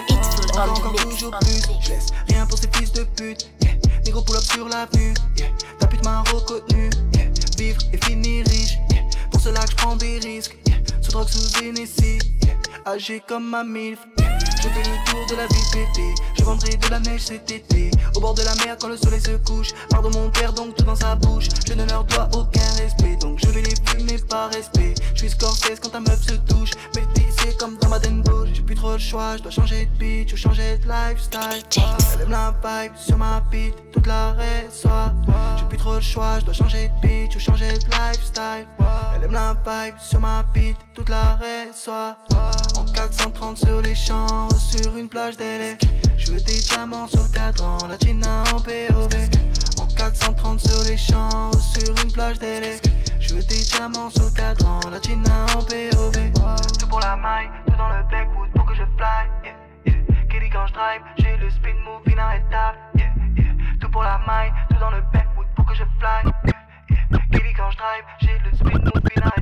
Encore, 0.54 0.78
encore 0.78 1.10
toujours 1.10 1.38
plus, 1.40 1.60
je 1.82 1.90
laisse 1.90 2.06
rien 2.28 2.46
pour 2.46 2.56
ces 2.56 2.68
fils 2.72 2.90
de 2.92 3.04
pute. 3.04 3.50
Yeah. 3.60 3.74
Négro 4.06 4.22
pull 4.22 4.36
up 4.36 4.42
sur 4.42 4.66
l'avenue, 4.66 5.12
yeah. 5.36 5.48
ta 5.78 5.86
pute 5.88 6.02
m'a 6.04 6.22
reconnu. 6.22 6.88
Yeah. 7.14 7.28
Vivre 7.58 7.80
et 7.92 7.98
finir 7.98 8.46
riche, 8.46 8.78
yeah. 8.92 9.02
pour 9.30 9.42
cela 9.42 9.60
que 9.60 9.70
je 9.72 9.76
prends 9.76 9.96
des 9.96 10.20
risques. 10.20 10.56
Sous 11.02 11.12
drogue, 11.12 11.28
sous 11.28 11.62
yeah. 11.62 12.18
âgé 12.86 13.22
comme 13.28 13.46
ma 13.46 13.62
milf. 13.62 13.98
Je 14.66 14.70
fais 14.72 14.90
le 14.90 15.04
tour 15.04 15.26
de 15.26 15.36
la 15.36 15.46
pété, 15.46 16.14
je 16.36 16.42
vendrai 16.42 16.76
de 16.76 16.88
la 16.90 16.98
neige 16.98 17.26
cet 17.26 17.50
été. 17.52 17.90
Au 18.16 18.20
bord 18.20 18.34
de 18.34 18.42
la 18.42 18.54
mer 18.64 18.76
quand 18.80 18.88
le 18.88 18.96
soleil 18.96 19.20
se 19.20 19.36
couche. 19.36 19.70
Pardon 19.90 20.10
mon 20.10 20.28
père 20.30 20.52
donc 20.52 20.74
tout 20.74 20.84
dans 20.84 20.96
sa 20.96 21.14
bouche. 21.14 21.48
Je 21.68 21.74
ne 21.74 21.84
leur 21.84 22.02
dois 22.04 22.28
aucun 22.32 22.68
respect, 22.76 23.16
donc 23.20 23.38
je 23.38 23.46
vais 23.50 23.62
les 23.62 23.74
fumer 23.86 24.18
par 24.28 24.50
respect. 24.50 24.94
Je 25.14 25.20
suis 25.20 25.30
Scorsese 25.30 25.78
quand 25.80 25.90
ta 25.90 26.00
meuf 26.00 26.20
se 26.20 26.32
touche, 26.32 26.70
mais 26.96 27.02
c'est 27.38 27.56
comme 27.58 27.76
dans 27.76 27.88
ma 27.88 27.98
Bouge. 27.98 28.48
J'ai 28.54 28.62
plus 28.62 28.74
trop 28.74 28.92
le 28.92 28.98
choix, 28.98 29.36
je 29.36 29.42
dois 29.42 29.52
changer 29.52 29.86
de 29.86 29.98
beat 29.98 30.32
ou 30.32 30.36
changer 30.36 30.78
de 30.78 30.88
lifestyle. 30.88 31.62
Elle 32.14 32.22
aime 32.22 32.30
la 32.30 32.54
vibe 32.64 32.92
sur 32.96 33.16
ma 33.16 33.40
beat, 33.50 33.74
toute 33.92 34.06
la 34.06 34.34
soir. 34.70 35.12
J'ai 35.58 35.64
plus 35.66 35.78
trop 35.78 35.94
le 35.94 36.00
choix, 36.00 36.40
je 36.40 36.44
dois 36.44 36.54
changer 36.54 36.88
de 36.88 37.06
beat 37.06 37.36
ou 37.36 37.38
changer 37.38 37.72
de 37.72 37.84
lifestyle. 37.84 38.66
Elle 39.14 39.24
aime 39.24 39.32
la 39.32 39.54
vibe 39.54 39.94
sur 39.98 40.20
ma 40.20 40.44
beat, 40.54 40.76
toute 40.94 41.08
la 41.08 41.38
soir. 41.74 42.16
En 42.76 42.84
430 42.84 43.58
sur 43.58 43.80
les 43.80 43.94
champs 43.94 44.48
sur 44.58 44.96
une 44.96 45.08
plage 45.08 45.36
d'élec. 45.36 45.82
Je 46.16 46.32
veux 46.32 46.40
des 46.40 46.60
diamants 46.60 47.06
sur 47.06 47.22
le 47.22 47.28
cadran, 47.28 47.78
la 47.88 47.98
Gina 47.98 48.42
en 48.54 48.60
POV. 48.60 49.14
En 49.80 49.86
430 49.86 50.60
sur 50.60 50.82
les 50.84 50.96
champs 50.96 51.50
sur 51.52 51.94
une 52.02 52.12
plage 52.12 52.38
d'élec. 52.38 52.82
Je 53.20 53.34
veux 53.34 53.42
des 53.42 53.62
diamants 53.62 54.10
sur 54.10 54.24
le 54.24 54.30
cadran, 54.30 54.80
la 54.90 55.00
Gina 55.00 55.46
en 55.56 55.62
POV. 55.62 56.32
Tout 56.78 56.88
pour 56.88 57.00
la 57.00 57.16
maille, 57.16 57.48
tout 57.66 57.76
dans 57.76 57.88
le 57.88 58.02
backwood 58.10 58.50
pour 58.54 58.64
que 58.66 58.74
je 58.74 58.84
fly. 58.96 59.26
Yeah, 59.44 59.54
yeah. 59.86 60.26
Kelly 60.30 60.50
quand 60.50 60.66
je 60.66 60.72
drive, 60.72 61.02
j'ai 61.18 61.36
le 61.36 61.50
spin 61.50 61.74
move 61.84 62.02
inarrêtable. 62.10 62.78
Yeah, 62.96 63.12
yeah. 63.36 63.44
Tout 63.80 63.90
pour 63.90 64.02
la 64.02 64.18
maille, 64.26 64.52
tout 64.70 64.78
dans 64.78 64.90
le 64.90 65.02
backwood 65.12 65.46
pour 65.54 65.66
que 65.66 65.74
je 65.74 65.84
fly. 65.98 66.32
Yeah, 66.44 67.52
quand 67.56 67.70
je 67.70 67.76
drive, 67.76 68.04
j'ai 68.20 68.38
le 68.44 68.56
spin 68.56 68.78
move 68.78 69.02
inarrêtable. 69.16 69.35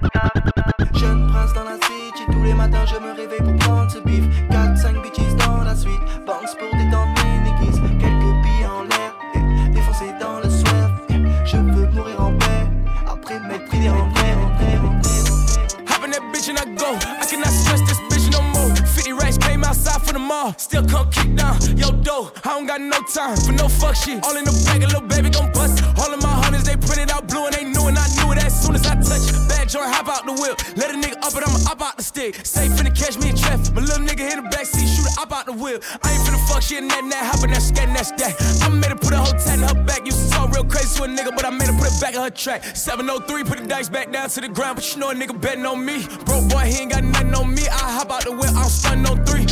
Time 23.13 23.37
for 23.37 23.53
no 23.53 23.69
fuck 23.69 23.95
shit. 23.95 24.25
All 24.25 24.35
in 24.37 24.45
the 24.49 24.55
bag, 24.65 24.83
a 24.83 24.87
little 24.89 25.05
baby 25.05 25.29
gon' 25.29 25.53
bust. 25.53 25.77
it. 25.77 25.85
All 26.01 26.09
of 26.09 26.23
my 26.23 26.33
hunters, 26.41 26.65
they 26.65 26.77
printed 26.77 27.13
out 27.13 27.29
blue 27.29 27.45
and 27.45 27.55
they 27.55 27.65
knew 27.65 27.85
and 27.85 27.99
I 27.99 28.09
knew 28.17 28.33
it 28.33 28.41
as 28.41 28.57
soon 28.57 28.75
as 28.75 28.87
I 28.87 28.97
touch 28.97 29.29
it. 29.29 29.37
Bad 29.45 29.69
joint, 29.69 29.93
hop 29.93 30.09
out 30.09 30.25
the 30.25 30.33
whip. 30.33 30.57
Let 30.81 30.89
a 30.89 30.97
nigga 30.97 31.21
up 31.21 31.37
and 31.37 31.45
I'ma 31.45 31.61
up 31.69 31.83
out 31.83 31.97
the 31.99 32.03
stick. 32.03 32.41
Safe 32.47 32.73
finna 32.73 32.97
catch 32.97 33.21
me 33.21 33.29
in 33.29 33.37
traffic. 33.37 33.75
My 33.75 33.83
little 33.83 34.01
nigga 34.01 34.25
hit 34.25 34.41
the 34.41 34.49
backseat, 34.49 34.89
shoot 34.89 35.05
it 35.05 35.19
up 35.21 35.33
out 35.37 35.45
the 35.45 35.53
whip. 35.53 35.85
I 36.01 36.17
ain't 36.17 36.25
finna 36.25 36.41
fuck 36.49 36.63
shit 36.63 36.81
and 36.81 36.91
that, 36.91 37.05
that, 37.13 37.25
hoppin' 37.29 37.53
that, 37.53 37.61
scat, 37.61 37.93
that's 37.93 38.11
that. 38.17 38.33
I 38.65 38.73
made 38.73 38.89
her 38.89 38.97
put 38.97 39.13
a 39.13 39.21
whole 39.21 39.37
tat 39.37 39.61
in 39.61 39.69
her 39.69 39.85
back. 39.85 40.07
Used 40.07 40.25
to 40.25 40.31
talk 40.33 40.49
real 40.57 40.65
crazy 40.65 40.97
to 40.97 41.05
a 41.05 41.09
nigga, 41.09 41.37
but 41.37 41.45
I 41.45 41.51
made 41.51 41.69
her 41.69 41.77
put 41.77 41.93
it 41.93 42.01
back 42.01 42.15
in 42.17 42.23
her 42.25 42.31
track. 42.31 42.65
703, 42.65 43.45
put 43.45 43.59
the 43.61 43.67
dice 43.69 43.91
back 43.91 44.13
down 44.13 44.31
to 44.31 44.41
the 44.41 44.49
ground, 44.49 44.77
but 44.81 44.85
you 44.89 44.99
know 44.99 45.11
a 45.11 45.15
nigga 45.15 45.39
betting 45.39 45.67
on 45.67 45.85
me. 45.85 46.09
Broke 46.25 46.49
boy, 46.49 46.65
he 46.73 46.89
ain't 46.89 46.93
got 46.93 47.05
nothing 47.05 47.35
on 47.35 47.53
me. 47.53 47.69
I 47.69 48.01
hop 48.01 48.11
out 48.11 48.25
the 48.25 48.33
whip, 48.33 48.51
I'm 48.57 48.73
stunning 48.73 49.05
on 49.05 49.21
oh 49.21 49.25
three. 49.29 49.45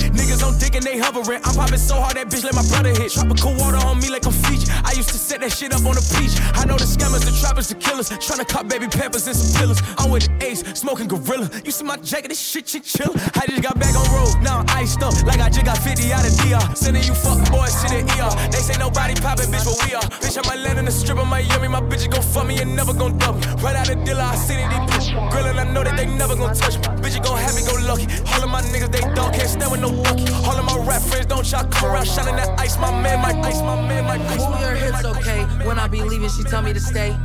Dick 0.62 0.76
and 0.76 0.86
they 0.86 0.96
hovering. 0.96 1.42
I'm 1.42 1.58
popping 1.58 1.82
so 1.82 1.98
hard 1.98 2.14
that 2.14 2.30
bitch 2.30 2.46
let 2.46 2.54
my 2.54 2.62
brother 2.70 2.94
hit. 2.94 3.10
Tropical 3.10 3.50
water 3.58 3.82
on 3.82 3.98
me 3.98 4.08
like 4.14 4.22
I'm 4.24 4.32
Fiji. 4.46 4.70
I 4.86 4.94
used 4.94 5.10
to 5.10 5.18
set 5.18 5.40
that 5.40 5.50
shit 5.50 5.74
up 5.74 5.82
on 5.82 5.98
the 5.98 6.04
beach. 6.14 6.38
I 6.54 6.62
know 6.62 6.78
the 6.78 6.86
scammers, 6.86 7.26
the 7.26 7.34
trappers, 7.34 7.66
the 7.66 7.74
killers. 7.74 8.06
Tryna 8.22 8.46
cut 8.46 8.70
baby 8.70 8.86
peppers 8.86 9.26
and 9.26 9.34
some 9.34 9.50
pillars. 9.58 9.82
I'm 9.98 10.14
with 10.14 10.30
the 10.30 10.46
ace, 10.46 10.62
smoking 10.78 11.08
gorilla. 11.10 11.50
You 11.66 11.72
see 11.74 11.82
my 11.82 11.96
jacket, 11.98 12.28
this 12.30 12.38
shit 12.38 12.70
chinchilla. 12.70 13.18
I 13.34 13.42
just 13.50 13.58
got 13.58 13.74
back 13.74 13.90
on 13.98 14.06
road, 14.14 14.38
now 14.38 14.62
I'm 14.62 14.70
iced 14.78 15.02
up. 15.02 15.10
Like 15.26 15.42
I 15.42 15.50
just 15.50 15.66
got 15.66 15.82
50 15.82 16.14
out 16.14 16.22
of 16.22 16.30
DR. 16.38 16.62
Sending 16.78 17.02
you 17.02 17.14
fuck 17.18 17.42
boys 17.50 17.74
to 17.82 17.90
the 17.90 18.06
ER. 18.22 18.30
They 18.54 18.62
say 18.62 18.78
nobody 18.78 19.18
poppin', 19.18 19.50
bitch, 19.50 19.66
but 19.66 19.74
we 19.82 19.98
are. 19.98 20.06
Bitch, 20.22 20.38
I 20.38 20.46
might 20.46 20.62
land 20.62 20.78
in 20.78 20.84
the 20.86 20.94
strip 20.94 21.18
of 21.18 21.26
Miami. 21.26 21.66
My 21.66 21.82
bitch 21.82 22.06
is 22.06 22.14
gon' 22.14 22.22
fuck 22.22 22.46
me 22.46 22.62
and 22.62 22.70
never 22.78 22.94
gon' 22.94 23.18
dump 23.18 23.42
me. 23.42 23.50
Right 23.58 23.74
out 23.74 23.90
of 23.90 23.98
dealer, 24.06 24.22
I 24.22 24.38
see 24.38 24.54
these 24.54 24.84
bitch 24.94 25.10
grillin'. 25.34 25.58
I 25.58 25.66
know 25.74 25.82
that 25.82 25.96
they 25.98 26.06
never 26.06 26.36
gon' 26.36 26.54
touch 26.54 26.78
me. 26.78 26.86
Bitch, 27.02 27.18
you 27.18 27.22
gon' 27.26 27.34
have 27.34 27.58
me 27.58 27.66
go 27.66 27.74
lucky. 27.82 28.06
All 28.30 28.46
of 28.46 28.50
my 28.54 28.62
niggas, 28.62 28.94
they 28.94 29.02
dog 29.18 29.34
can't 29.34 29.50
stand 29.50 29.72
with 29.74 29.80
no 29.82 29.90
lucky. 29.90 30.22
Of 30.58 30.64
my 30.64 30.78
rap 30.86 31.02
friends 31.02 31.26
don't 31.26 31.50
y'all 31.50 31.64
come 31.68 31.90
around 31.90 32.06
shining 32.06 32.36
that 32.36 32.58
ice. 32.58 32.78
My 32.78 32.90
man, 32.90 33.20
my 33.20 33.32
ice, 33.48 33.60
my 33.60 33.76
man, 33.86 34.04
my 34.04 34.18
ice. 34.28 34.46
Move 34.46 34.60
your 34.60 34.74
hips 34.74 34.92
hips 34.92 35.04
okay. 35.04 35.42
When 35.66 35.78
I 35.78 35.88
be 35.88 36.02
leaving, 36.02 36.28
she 36.28 36.42
tell 36.42 36.62
me 36.62 36.72
to 36.72 36.80
stay. 36.80 37.16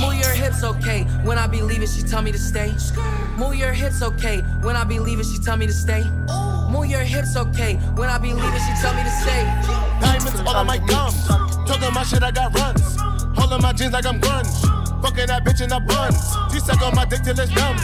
Move 0.00 0.14
your 0.14 0.32
hips 0.32 0.62
okay. 0.62 1.04
When 1.24 1.38
I 1.38 1.46
be 1.46 1.62
leaving, 1.62 1.88
she 1.88 2.02
tell 2.02 2.22
me 2.22 2.32
to 2.32 2.38
stay. 2.38 2.74
Move 3.36 3.54
your 3.54 3.72
hips 3.72 4.02
okay. 4.02 4.40
When 4.62 4.76
I 4.76 4.84
be 4.84 4.98
leaving, 4.98 5.24
she 5.24 5.38
tell 5.38 5.56
me 5.56 5.66
to 5.66 5.72
stay. 5.72 6.04
Move 6.70 6.86
your 6.86 7.00
hips 7.00 7.36
okay. 7.36 7.76
When 7.96 8.08
I 8.08 8.18
be 8.18 8.32
leaving, 8.32 8.60
she 8.60 8.74
tell 8.80 8.94
me 8.94 9.02
to 9.02 9.10
stay. 9.10 9.42
Diamonds 10.00 10.40
all 10.40 10.56
on 10.56 10.66
my 10.66 10.78
gums. 10.78 11.26
Talking 11.66 11.92
my 11.94 12.04
shit, 12.04 12.22
I 12.22 12.30
got 12.30 12.54
runs. 12.54 12.96
Holding 13.36 13.62
my 13.62 13.72
jeans 13.72 13.92
like 13.92 14.06
I'm 14.06 14.20
grunge. 14.20 15.02
Fucking 15.02 15.26
that 15.26 15.44
bitch 15.44 15.60
in 15.60 15.70
the 15.70 15.80
buns. 15.80 16.52
She 16.52 16.60
suck 16.60 16.82
on 16.82 16.94
my 16.94 17.04
dick 17.04 17.22
till 17.22 17.38
it's 17.38 17.50
numb. 17.54 17.76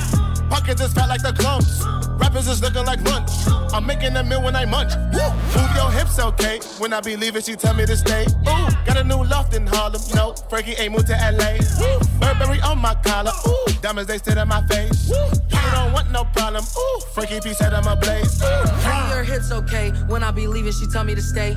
Pockets 0.49 0.81
is 0.81 0.93
fat 0.93 1.09
like 1.09 1.23
the 1.23 1.33
clumps. 1.33 2.06
Rappers 2.19 2.49
is 2.49 2.63
looking 2.63 2.85
like 2.85 3.01
lunch. 3.03 3.31
I'm 3.73 3.87
making 3.87 4.17
a 4.17 4.25
meal 4.25 4.43
when 4.43 4.57
I 4.57 4.65
munch. 4.65 4.93
Woo! 5.13 5.29
Move 5.55 5.77
your 5.77 5.91
hips, 5.91 6.19
okay? 6.19 6.61
When 6.79 6.93
I 6.93 7.01
be 7.01 7.17
leaving, 7.17 7.43
she 7.43 7.57
tell 7.57 7.75
me 7.75 7.87
to 7.87 7.97
stay. 7.97 8.25
Ooh, 8.25 8.69
got 8.87 8.97
a 8.97 9.05
new 9.05 9.23
loft 9.25 9.55
in 9.55 9.67
Harlem. 9.67 10.01
No, 10.15 10.35
Frankie 10.49 10.73
ain't 10.73 10.93
moved 10.93 11.09
to 11.09 11.15
LA. 11.15 11.59
Woo! 11.81 11.99
Burberry 12.19 12.61
on 12.63 12.79
my 12.79 12.95
collar. 13.05 13.33
Ooh, 13.47 13.73
diamonds 13.83 14.09
they 14.09 14.19
sit 14.19 14.37
in 14.39 14.49
my 14.49 14.67
face. 14.67 15.09
Woo! 15.09 15.17
You 15.51 15.71
don't 15.73 15.93
want 15.93 16.11
no 16.11 16.25
problem. 16.25 16.65
Ooh, 16.65 17.01
Frankie 17.13 17.41
P 17.41 17.53
said 17.55 17.75
I'm 17.75 17.87
a 17.87 17.97
blaze. 17.97 18.41
Move 18.41 19.11
your 19.11 19.25
hips 19.25 19.53
okay. 19.53 19.91
When 20.09 20.23
I 20.23 20.31
be 20.31 20.47
leaving, 20.47 20.73
she 20.73 20.87
tell 20.87 21.05
me 21.05 21.15
to 21.15 21.23
stay. 21.23 21.57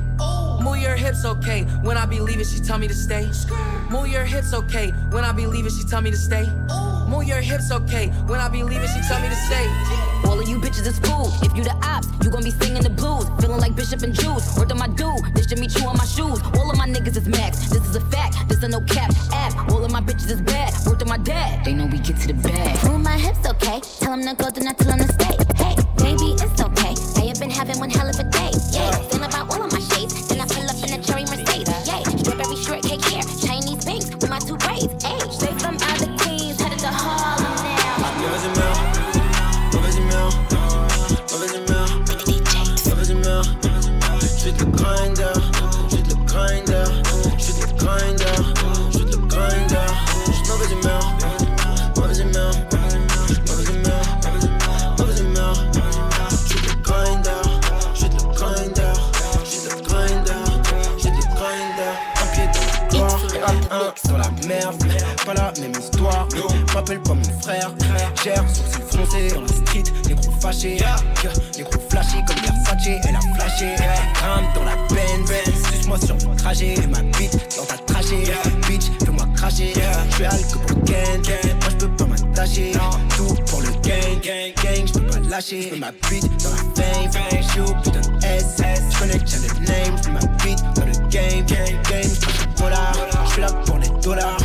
Move 0.62 0.78
your 0.78 0.95
hips 0.95 1.26
okay. 1.26 1.63
When 1.82 1.98
I 1.98 2.06
be 2.06 2.19
leaving, 2.19 2.45
she 2.45 2.60
tell 2.60 2.78
me 2.78 2.88
to 2.88 2.93
stay. 2.93 3.30
Move 3.89 4.08
your 4.08 4.24
hips 4.24 4.54
okay. 4.54 4.91
When 5.12 5.24
I 5.24 5.32
be 5.32 5.45
leaving, 5.45 5.72
she 5.72 5.84
tell 5.84 6.02
me 6.02 6.12
to 6.12 6.17
stay. 6.17 6.45
Move 7.08 7.24
your 7.24 7.41
hips 7.41 7.72
okay. 7.72 8.08
When 8.28 8.39
I 8.39 8.50
be 8.50 8.62
leaving, 8.63 8.88
she 8.88 9.02
tell 9.08 9.19
me 9.22 9.30
to 9.30 9.36
stay. 9.36 9.65
All 10.26 10.39
of 10.39 10.48
you 10.48 10.60
bitches 10.60 10.86
is 10.86 11.00
fool. 11.00 11.32
If 11.41 11.56
you 11.56 11.63
the 11.63 11.76
ops, 11.82 12.08
you 12.24 12.30
gon' 12.30 12.43
be 12.43 12.52
singing 12.52 12.84
the 12.84 12.89
blues. 12.89 13.26
Feeling 13.41 13.60
like 13.60 13.76
Bishop 13.76 14.04
and 14.04 14.13
Juice. 14.13 14.56
Word 14.58 14.69
to 14.69 14.76
my 14.76 14.88
dude, 14.88 15.34
this 15.34 15.48
should 15.48 15.60
meet 15.60 15.74
you 15.76 15.88
on 15.88 15.98
my 15.98 16.06
shoes. 16.06 16.39
All 16.58 16.69
of 16.69 16.78
my 16.78 16.88
niggas 16.88 17.17
is 17.17 17.28
max. 17.28 17.69
This 17.69 17.84
is 17.88 17.95
a 17.95 18.02
fact. 18.12 18.48
This 18.48 18.62
a 18.62 18.67
no 18.67 18.82
cap 18.82 19.12
app. 19.34 19.72
All 19.72 19.84
of 19.84 19.91
my 19.91 20.02
bitches 20.02 20.30
is 20.30 20.41
bad. 20.41 20.74
Word 20.86 21.00
to 21.00 21.06
my 21.06 21.17
dad. 21.17 21.65
They 21.65 21.74
know 21.74 21.88
we 21.88 21.98
get 21.98 22.17
to 22.17 22.28
the 22.28 22.34
bag. 22.34 22.84
Move 22.88 23.02
my 23.02 23.17
hips, 23.17 23.48
okay. 23.48 23.82
Tell 24.00 24.13
him 24.13 24.24
to 24.24 24.36
go, 24.36 24.52
then 24.52 24.67
I 24.67 24.74
tell 24.74 24.91
him 24.91 25.00
to 25.00 25.13
stay. 25.13 25.36
Hey, 25.56 25.76
baby, 25.98 26.38
it's 26.38 26.62
okay. 26.62 26.93
I 27.17 27.26
have 27.28 27.39
been 27.39 27.50
having 27.50 27.80
one 27.80 27.89
hell 27.89 28.08
of 28.08 28.19
a 28.19 28.24
day. 28.24 28.52
Yeah, 28.72 29.18
M'appelle 66.89 67.04
pas 67.04 67.13
mon 67.13 67.39
frère, 67.41 67.71
gère 68.23 68.49
sourcils 68.49 68.82
froncés 68.89 69.28
dans 69.36 69.41
la 69.41 69.47
street, 69.47 69.84
les 70.08 70.15
gros 70.15 70.32
fâchés, 70.41 70.78
les 71.56 71.63
gros 71.63 71.80
flashés 71.88 72.17
comme 72.25 72.38
Versace, 72.38 72.99
elle 73.08 73.15
a 73.15 73.19
flashé, 73.36 73.75
crame 74.15 74.45
dans 74.56 74.63
la 74.63 74.75
Benz, 74.88 75.32
suce-moi 75.71 75.99
sur 76.04 76.15
mon 76.28 76.36
trajet, 76.36 76.73
ma 76.89 77.04
bite 77.04 77.38
dans 77.56 77.65
ta 77.65 77.78
trajet, 77.93 78.23
bitch, 78.67 78.86
fais-moi 79.06 79.28
cracher, 79.36 79.73
j'suis 80.10 80.25
alcool 80.25 80.62
pour 80.65 80.78
gang, 80.80 81.21
moi 81.62 81.69
j'peux 81.69 81.95
pas 81.95 82.06
m'attacher, 82.06 82.71
tout 83.15 83.36
pour 83.45 83.62
le 83.62 83.69
gang, 83.88 84.19
gang, 84.23 84.52
gang, 84.63 84.88
j'peux 84.88 85.06
pas 85.06 85.19
lâcher, 85.30 85.69
j'mets 85.69 85.78
ma 85.78 85.91
bite 86.10 86.43
dans 86.43 86.49
la 86.49 86.58
fame, 86.73 87.39
j'suis 87.39 87.62
au 87.62 87.73
putain 87.84 87.99
de 87.99 88.25
S, 88.25 88.56
j'connais 88.89 89.19
déjà 89.19 89.38
le 89.38 89.65
name, 89.67 89.95
j'mets 90.02 90.13
ma 90.13 90.25
bite 90.43 90.63
dans 90.75 90.86
le 90.86 91.08
game, 91.10 91.45
j'crache 91.47 92.47
le 92.47 92.56
polar, 92.60 92.93
j'suis 93.28 93.41
là 93.41 93.52
pour 93.67 93.78
les 93.78 93.89
dollars, 94.02 94.38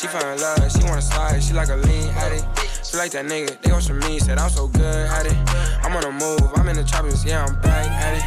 She 0.00 0.06
in 0.06 0.40
love, 0.40 0.72
she 0.72 0.82
wanna 0.84 1.02
slide, 1.02 1.42
she 1.42 1.52
like 1.52 1.68
a 1.68 1.76
lean 1.76 2.08
addict. 2.16 2.46
She 2.86 2.96
like 2.96 3.10
that 3.10 3.26
nigga, 3.26 3.60
they 3.60 3.70
want 3.70 3.84
some 3.84 3.98
me, 3.98 4.18
said 4.18 4.38
I'm 4.38 4.48
so 4.48 4.66
good 4.66 4.82
at 4.82 5.26
it. 5.26 5.36
I'm 5.84 5.94
on 5.94 6.00
the 6.00 6.10
move, 6.10 6.50
I'm 6.56 6.66
in 6.70 6.76
the 6.76 6.84
choppers, 6.84 7.22
yeah, 7.22 7.44
I'm 7.44 7.60
back 7.60 7.86
at 7.86 8.16
it. 8.16 8.22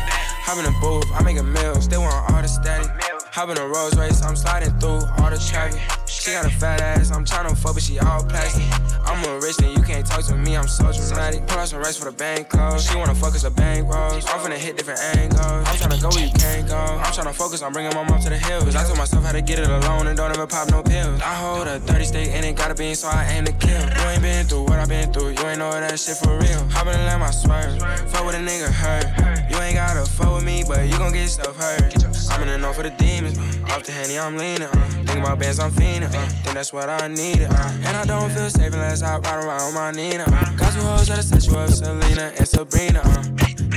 Hop 0.46 0.60
in 0.60 0.66
the 0.66 0.80
booth, 0.80 1.12
I'm 1.16 1.26
making 1.26 1.52
meals, 1.52 1.90
they 1.90 1.98
want 1.98 2.14
all 2.32 2.44
the 2.44 2.48
static. 2.48 2.92
Hop 3.32 3.50
in 3.50 3.58
a 3.58 3.66
Rolls 3.68 3.98
Royce, 3.98 4.22
I'm 4.22 4.36
sliding 4.36 4.70
through 4.80 5.02
all 5.18 5.32
the 5.32 5.40
traffic. 5.50 5.82
She 6.24 6.32
got 6.32 6.46
a 6.46 6.50
fat 6.50 6.80
ass, 6.80 7.12
I'm 7.12 7.26
tryna 7.26 7.52
fuck, 7.58 7.74
but 7.74 7.84
she 7.84 8.00
all 8.00 8.24
plastic. 8.24 8.64
I'm 9.04 9.22
a 9.26 9.42
rich 9.42 9.60
and 9.62 9.76
you 9.76 9.84
can't 9.84 10.06
talk 10.06 10.24
to 10.28 10.36
me, 10.38 10.56
I'm 10.56 10.70
so 10.70 10.90
dramatic. 10.90 11.46
Pull 11.48 11.60
out 11.60 11.68
some 11.68 11.80
rice 11.80 11.98
for 11.98 12.06
the 12.06 12.16
bank 12.16 12.48
close. 12.48 12.90
She 12.90 12.96
wanna 12.96 13.14
fuck 13.14 13.36
us 13.36 13.44
a 13.44 13.52
bank 13.52 13.92
rolls. 13.92 14.26
I'm 14.28 14.40
finna 14.40 14.56
hit 14.56 14.78
different 14.78 15.02
angles. 15.18 15.42
I'm 15.44 15.76
tryna 15.76 16.02
go 16.02 16.08
where 16.16 16.26
you 16.26 16.32
can't 16.32 16.66
go. 16.66 16.78
I'm 16.78 17.12
tryna 17.12 17.34
focus 17.34 17.62
on 17.62 17.74
bringing 17.74 17.94
my 17.94 18.08
mom 18.08 18.22
to 18.22 18.30
the 18.30 18.38
hills. 18.38 18.74
I 18.74 18.86
told 18.86 19.00
myself 19.00 19.26
how 19.26 19.34
to 19.34 19.42
get 19.42 19.60
it 19.60 19.68
alone 19.68 20.08
and 20.08 20.16
don't 20.16 20.32
ever 20.32 20.48
pop 20.48 20.72
no 20.72 20.82
pills. 20.82 21.20
I 21.22 21.36
hold 21.36 21.68
a 21.68 21.82
30 21.82 22.06
stick 22.06 22.30
and 22.30 22.46
it 22.46 22.56
gotta 22.56 22.76
be, 22.76 22.94
so 22.96 23.10
I 23.10 23.26
aim 23.26 23.44
to 23.44 23.52
kill. 23.52 23.82
You 23.82 24.08
ain't 24.08 24.22
been 24.22 24.46
through 24.46 24.64
what 24.64 24.80
i 24.80 24.86
been 24.86 25.12
through, 25.12 25.32
you 25.32 25.44
ain't 25.44 25.60
know 25.60 25.72
that 25.72 26.00
shit 26.00 26.16
for 26.16 26.40
real. 26.40 26.62
In 26.84 26.88
and 26.88 27.06
let 27.06 27.20
my 27.20 27.32
swerve. 27.32 27.78
Fuck 28.12 28.26
with 28.26 28.36
a 28.36 28.40
nigga 28.40 28.72
hurt. 28.72 29.52
You 29.52 29.58
ain't 29.58 29.76
gotta 29.76 30.10
fuck 30.10 30.36
with 30.36 30.46
me, 30.46 30.64
but 30.66 30.88
you 30.88 30.98
gon' 30.98 31.12
get 31.12 31.28
stuff 31.28 31.58
hurt. 31.58 31.94
I'm 32.32 32.42
in 32.44 32.48
the 32.48 32.58
north 32.58 32.78
for 32.78 32.84
the 32.84 32.92
demons. 32.92 33.38
uh. 33.38 33.74
Off 33.76 33.84
the 33.84 33.92
henny, 33.92 34.18
I'm 34.18 34.38
leaning. 34.38 34.64
Uh. 34.64 34.90
Think 35.06 35.20
about 35.20 35.40
bands, 35.40 35.60
I'm 35.60 35.72
fiending. 35.72 36.13
Uh. 36.16 36.26
Think 36.28 36.56
that's 36.56 36.74
what 36.74 36.90
I 36.90 37.08
needed. 37.08 37.50
Uh. 37.50 37.88
And 37.88 37.98
I 37.98 38.06
don't 38.06 38.30
feel 38.32 38.50
safe 38.50 38.74
unless 38.74 39.02
I 39.02 39.18
ride 39.18 39.46
around 39.46 39.74
my 39.74 39.92
Nina. 39.92 40.24
Uh. 40.28 40.56
Got 40.56 40.74
two 40.74 40.80
hoes 40.82 41.08
that'll 41.08 41.24
set 41.24 41.46
you 41.48 41.58
up, 41.58 41.70
Selena 41.70 42.34
and 42.38 42.48
Sabrina. 42.48 43.02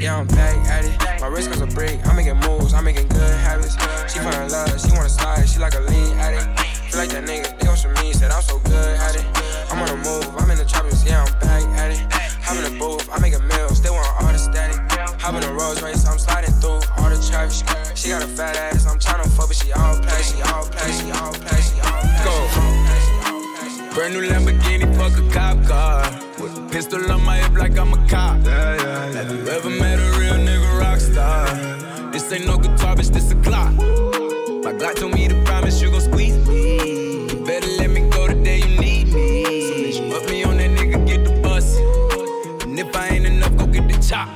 Yeah, 0.00 0.18
I'm 0.18 0.26
back 0.26 0.56
at 0.68 0.84
it. 0.84 1.20
My 1.20 1.28
wrist 1.28 1.50
goes 1.50 1.60
a 1.62 1.66
break. 1.66 2.06
I'm 2.06 2.16
making 2.16 2.36
moves, 2.40 2.74
I'm 2.74 2.84
making 2.84 3.08
good 3.08 3.34
habits. 3.40 3.76
She 4.12 4.18
in 4.18 4.24
love, 4.24 4.80
she 4.80 4.92
wanna 4.92 5.08
slide, 5.08 5.48
she 5.48 5.58
like 5.58 5.74
a 5.74 5.80
lean 5.80 6.12
addict. 6.18 6.60
Feel 6.90 7.00
like 7.00 7.10
that 7.10 7.24
nigga, 7.24 7.58
they 7.58 7.66
want 7.66 7.78
some 7.78 7.94
me, 7.94 8.12
said 8.12 8.30
I'm 8.30 8.42
so 8.42 8.58
good 8.60 8.96
at 9.00 9.16
it. 9.16 9.24
I'm 9.70 9.80
on 9.80 9.88
the 9.88 9.96
move, 9.96 10.28
I'm 10.38 10.50
in 10.50 10.58
the 10.58 10.64
choppers, 10.64 11.04
yeah, 11.04 11.24
I'm 11.24 11.32
back 11.40 11.62
at 11.78 11.90
it. 11.92 12.12
Hop 12.44 12.56
in 12.56 12.64
the 12.72 12.78
booth, 12.78 13.08
I'm 13.12 13.20
making 13.22 13.46
meals, 13.48 13.80
they 13.82 13.90
want 13.90 14.06
all 14.22 14.32
the 14.32 14.38
static. 14.38 14.95
Hop 15.26 15.34
in 15.34 15.40
the 15.40 15.52
Rolls 15.54 15.82
Royce, 15.82 16.06
I'm 16.06 16.20
sliding 16.20 16.54
through 16.62 16.78
all 16.98 17.10
the 17.10 17.18
traffic. 17.28 17.96
She 17.96 18.10
got 18.10 18.22
a 18.22 18.28
fat 18.28 18.56
ass, 18.56 18.86
I'm 18.86 18.96
tryna 18.96 19.26
fuck, 19.36 19.48
but 19.48 19.56
she 19.56 19.72
all 19.72 19.98
play, 19.98 20.22
she 20.22 20.40
all 20.40 20.64
play, 20.70 20.92
she 20.92 21.10
all 21.10 21.32
play, 21.34 21.60
she 21.66 21.80
all 21.82 22.06
Brand 23.92 24.14
new 24.14 24.22
Lamborghini, 24.22 24.86
fuck 24.94 25.18
a 25.18 25.28
cop 25.34 25.66
car. 25.66 26.12
With 26.40 26.56
a 26.56 26.68
pistol 26.70 27.10
on 27.10 27.24
my 27.24 27.38
hip 27.38 27.58
like 27.58 27.76
I'm 27.76 27.92
a 27.92 27.96
cop. 28.06 28.38
Yeah, 28.44 28.76
yeah, 28.76 29.10
yeah. 29.10 29.12
Have 29.14 29.32
you 29.32 29.48
ever 29.48 29.68
met 29.68 29.98
a 29.98 30.16
real 30.16 30.34
nigga 30.34 30.78
rock 30.78 31.00
star? 31.00 32.12
This 32.12 32.30
ain't 32.32 32.46
no 32.46 32.56
guitar, 32.56 32.94
bitch, 32.94 33.12
this 33.12 33.32
a 33.32 33.34
Glock. 33.34 33.74
My 34.62 34.74
Glock 34.74 34.94
told 34.94 35.12
me 35.12 35.26
to 35.26 35.42
promise 35.42 35.82
you 35.82 35.90
gon' 35.90 36.02
squeeze 36.02 36.36
me. 36.46 37.26
Better 37.44 37.66
let 37.78 37.90
me 37.90 38.08
go 38.10 38.28
the 38.28 38.34
day 38.44 38.58
you 38.58 38.78
need 38.78 39.08
me. 39.08 39.42
So 39.42 39.74
bitch, 39.74 40.08
put 40.08 40.30
me 40.30 40.44
on 40.44 40.56
that 40.58 40.70
nigga, 40.70 41.04
get 41.04 41.24
the 41.24 41.32
bus. 41.42 41.76
And 42.62 42.78
if 42.78 42.94
I 42.94 43.08
ain't 43.08 43.26
enough, 43.26 43.56
go 43.56 43.66
get 43.66 43.88
the 43.88 43.98
chop. 44.00 44.35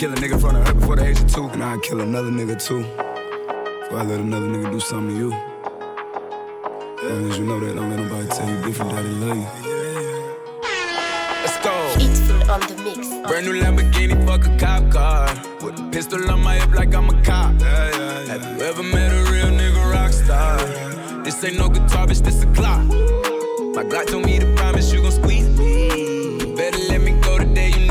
kill 0.01 0.13
a 0.13 0.15
nigga 0.15 0.33
in 0.33 0.39
front 0.39 0.57
of 0.57 0.67
her 0.67 0.73
before 0.73 0.95
the 0.95 1.05
age 1.05 1.19
of 1.19 1.31
two. 1.31 1.47
And 1.49 1.63
I'd 1.63 1.83
kill 1.83 2.01
another 2.01 2.31
nigga 2.31 2.57
too. 2.59 2.81
Before 2.81 3.99
I 3.99 4.03
let 4.03 4.19
another 4.19 4.47
nigga 4.47 4.71
do 4.71 4.79
something 4.79 5.09
to 5.09 5.15
you. 5.15 5.31
As 5.31 7.11
long 7.11 7.29
as 7.29 7.37
you 7.37 7.45
know 7.45 7.59
that, 7.59 7.75
don't 7.75 7.89
let 7.91 7.99
nobody 7.99 8.27
tell 8.29 8.49
you 8.49 8.63
different, 8.63 8.91
daddy 8.93 9.09
love 9.09 9.37
you. 9.37 9.47
Let's 11.43 11.57
go. 11.61 11.93
Beatful 11.99 12.49
on 12.49 12.59
the 12.61 12.81
mix. 12.83 13.09
Brand 13.29 13.45
new 13.45 13.61
Lamborghini, 13.61 14.25
fuck 14.25 14.43
a 14.47 14.57
cop 14.57 14.91
car. 14.91 15.27
With 15.63 15.79
a 15.79 15.89
pistol 15.91 16.31
on 16.31 16.41
my 16.41 16.55
hip 16.55 16.73
like 16.73 16.95
I'm 16.95 17.07
a 17.07 17.21
cop. 17.21 17.61
Have 17.61 18.41
you 18.41 18.65
ever 18.65 18.81
met 18.81 19.11
a 19.11 19.31
real 19.31 19.51
nigga 19.53 19.93
rock 19.93 20.13
star? 20.13 20.57
This 21.23 21.43
ain't 21.43 21.59
no 21.59 21.69
guitar, 21.69 22.07
bitch, 22.07 22.23
this 22.23 22.41
a 22.41 22.47
Glock. 22.47 22.87
My 23.75 23.83
Glock 23.83 24.07
told 24.07 24.25
me 24.25 24.39
to 24.39 24.51
promise 24.55 24.91
you 24.91 25.03
gon' 25.03 25.11
squeeze 25.11 25.47
me. 25.59 26.55
Better 26.55 26.79
let 26.89 27.01
me 27.01 27.11
go 27.21 27.37
the 27.37 27.45
day 27.45 27.69
you 27.69 27.90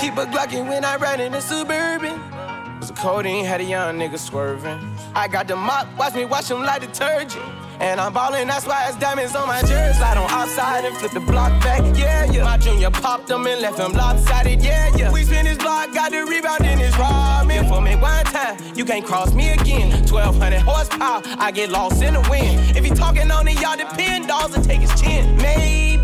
Keep 0.00 0.16
a 0.16 0.24
Glockin' 0.24 0.66
when 0.66 0.82
I 0.82 0.96
ride 0.96 1.20
in 1.20 1.32
the 1.32 1.42
Suburban. 1.42 2.18
Was 2.80 2.88
a 2.88 2.94
codeine, 2.94 3.44
had 3.44 3.60
a 3.60 3.64
young 3.64 3.98
nigga 3.98 4.18
swerving. 4.18 4.80
I 5.14 5.28
got 5.28 5.46
the 5.46 5.56
mop, 5.56 5.88
watch 5.98 6.14
me 6.14 6.24
wash 6.24 6.50
him 6.50 6.62
like 6.62 6.80
detergent. 6.80 7.44
And 7.80 8.00
I'm 8.00 8.14
ballin', 8.14 8.48
that's 8.48 8.66
why 8.66 8.88
it's 8.88 8.96
diamonds 8.96 9.36
on 9.36 9.46
my 9.46 9.60
jersey. 9.60 9.98
Slide 9.98 10.16
on 10.16 10.30
outside 10.30 10.86
and 10.86 10.96
flip 10.96 11.12
the 11.12 11.20
block 11.20 11.50
back, 11.62 11.82
yeah, 11.98 12.24
yeah. 12.32 12.44
My 12.44 12.56
junior 12.56 12.90
popped 12.90 13.26
them 13.26 13.46
and 13.46 13.60
left 13.60 13.78
him 13.78 13.92
lopsided, 13.92 14.62
yeah, 14.62 14.90
yeah. 14.96 15.12
We 15.12 15.22
spin 15.24 15.44
his 15.44 15.58
block, 15.58 15.92
got 15.92 16.12
the 16.12 16.24
rebound 16.24 16.64
in 16.64 16.78
his 16.78 16.94
ramen. 16.94 17.68
For 17.68 17.82
me 17.82 17.94
one 17.96 18.24
time, 18.24 18.56
you 18.74 18.86
can't 18.86 19.04
cross 19.04 19.34
me 19.34 19.50
again. 19.50 19.90
1200 20.08 20.60
horsepower, 20.60 21.20
I 21.38 21.50
get 21.50 21.68
lost 21.68 22.02
in 22.02 22.14
the 22.14 22.26
wind. 22.30 22.74
If 22.74 22.86
he 22.86 22.90
talking 22.90 23.30
on 23.30 23.46
it, 23.48 23.60
y'all 23.60 23.76
depend, 23.76 24.28
dolls 24.28 24.54
and 24.54 24.64
take 24.64 24.80
his 24.80 24.98
chin. 24.98 25.36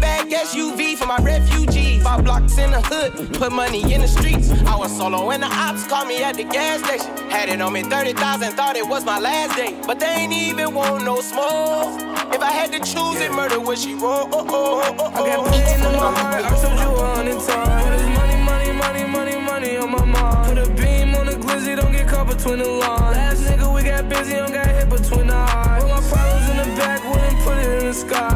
Maybach 0.00 0.30
SUV 0.30 0.96
for 0.96 1.06
my 1.06 1.18
refugees. 1.18 2.02
Five 2.02 2.24
blocks 2.24 2.58
in 2.58 2.70
the 2.70 2.80
hood, 2.82 3.34
put 3.34 3.52
money 3.52 3.92
in 3.92 4.00
the 4.02 4.08
streets. 4.08 4.50
I 4.66 4.76
was 4.76 4.96
solo 4.96 5.30
and 5.30 5.42
the 5.42 5.46
ops 5.46 5.86
called 5.86 6.08
me 6.08 6.22
at 6.22 6.36
the 6.36 6.44
gas 6.44 6.84
station. 6.84 7.16
Had 7.30 7.48
it 7.48 7.60
on 7.60 7.72
me 7.72 7.82
30,000, 7.82 8.52
thought 8.52 8.76
it 8.76 8.86
was 8.86 9.04
my 9.04 9.18
last 9.18 9.56
day. 9.56 9.80
But 9.86 10.00
they 10.00 10.06
ain't 10.06 10.32
even 10.32 10.74
want 10.74 11.04
no 11.04 11.20
smoke. 11.20 12.00
If 12.32 12.40
I 12.40 12.50
had 12.50 12.72
to 12.72 12.78
choose 12.78 13.20
it, 13.20 13.32
murder 13.32 13.60
would 13.60 13.78
she 13.78 13.94
roll? 13.94 14.28
Oh, 14.32 14.46
oh, 14.48 14.82
oh, 14.84 14.96
oh, 14.98 15.12
oh. 15.14 15.24
I 15.24 15.36
got 15.36 15.52
pain 15.52 15.86
in 15.86 15.92
my 15.96 16.12
heart, 16.20 16.44
I 16.44 16.50
told 16.62 16.78
you 16.80 16.96
times. 17.40 17.84
Put 17.84 17.98
this 17.98 18.08
money, 18.18 18.36
money, 18.42 18.72
money, 18.72 19.04
money, 19.04 19.36
money 19.40 19.76
on 19.76 19.90
my 19.90 20.04
mind. 20.04 20.58
Put 20.58 20.66
a 20.66 20.70
beam 20.70 21.14
on 21.14 21.26
the 21.26 21.32
glizzy, 21.32 21.76
don't 21.76 21.92
get 21.92 22.08
caught 22.08 22.28
between 22.28 22.58
the 22.58 22.68
lines. 22.68 23.16
Last 23.16 23.42
nigga, 23.42 23.74
we 23.74 23.82
got 23.82 24.08
busy, 24.08 24.34
don't 24.34 24.52
got 24.52 24.66
hit 24.66 24.88
between 24.88 25.26
the 25.28 25.34
eyes. 25.34 25.82
Put 25.82 25.90
my 25.90 26.00
problems 26.08 26.50
in 26.50 26.56
the 26.56 26.76
backwood 26.76 27.18
and 27.18 27.38
put 27.44 27.58
it 27.58 27.78
in 27.78 27.86
the 27.86 27.94
sky. 27.94 28.35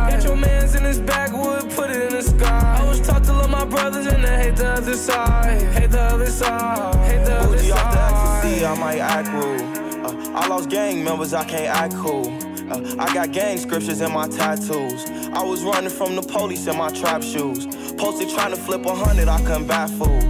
Side. 5.01 5.63
Hate 5.73 5.91
the 5.91 6.01
other 6.01 6.27
side, 6.27 6.95
hate 7.11 7.25
the 7.25 7.37
other 7.39 7.57
Bougie 7.57 7.73
off 7.73 7.93
the 7.93 8.09
side. 8.09 8.45
ecstasy, 8.45 8.67
I 8.67 8.75
might 8.79 8.99
act 8.99 9.29
rude. 9.29 10.05
Uh, 10.05 10.39
I 10.39 10.47
lost 10.47 10.69
gang 10.69 11.03
members, 11.03 11.33
I 11.33 11.45
can't 11.45 11.75
act 11.75 11.95
cool. 11.97 12.29
Uh, 12.71 12.97
I 12.99 13.13
got 13.13 13.33
gang 13.33 13.59
scriptures 13.59 14.01
in 14.01 14.13
my 14.13 14.29
tattoos. 14.29 15.11
I 15.33 15.43
was 15.43 15.63
running 15.65 15.91
from 15.91 16.15
the 16.17 16.23
police 16.23 16.67
in 16.67 16.77
my 16.77 16.91
trap 16.91 17.23
shoes. 17.23 17.67
Posted 17.97 18.29
trying 18.31 18.53
to 18.53 18.57
flip 18.57 18.85
a 18.87 18.95
hundred, 18.95 19.29
I 19.29 19.39
couldn't 19.39 19.67
bat 19.67 19.91
fool. 19.91 20.21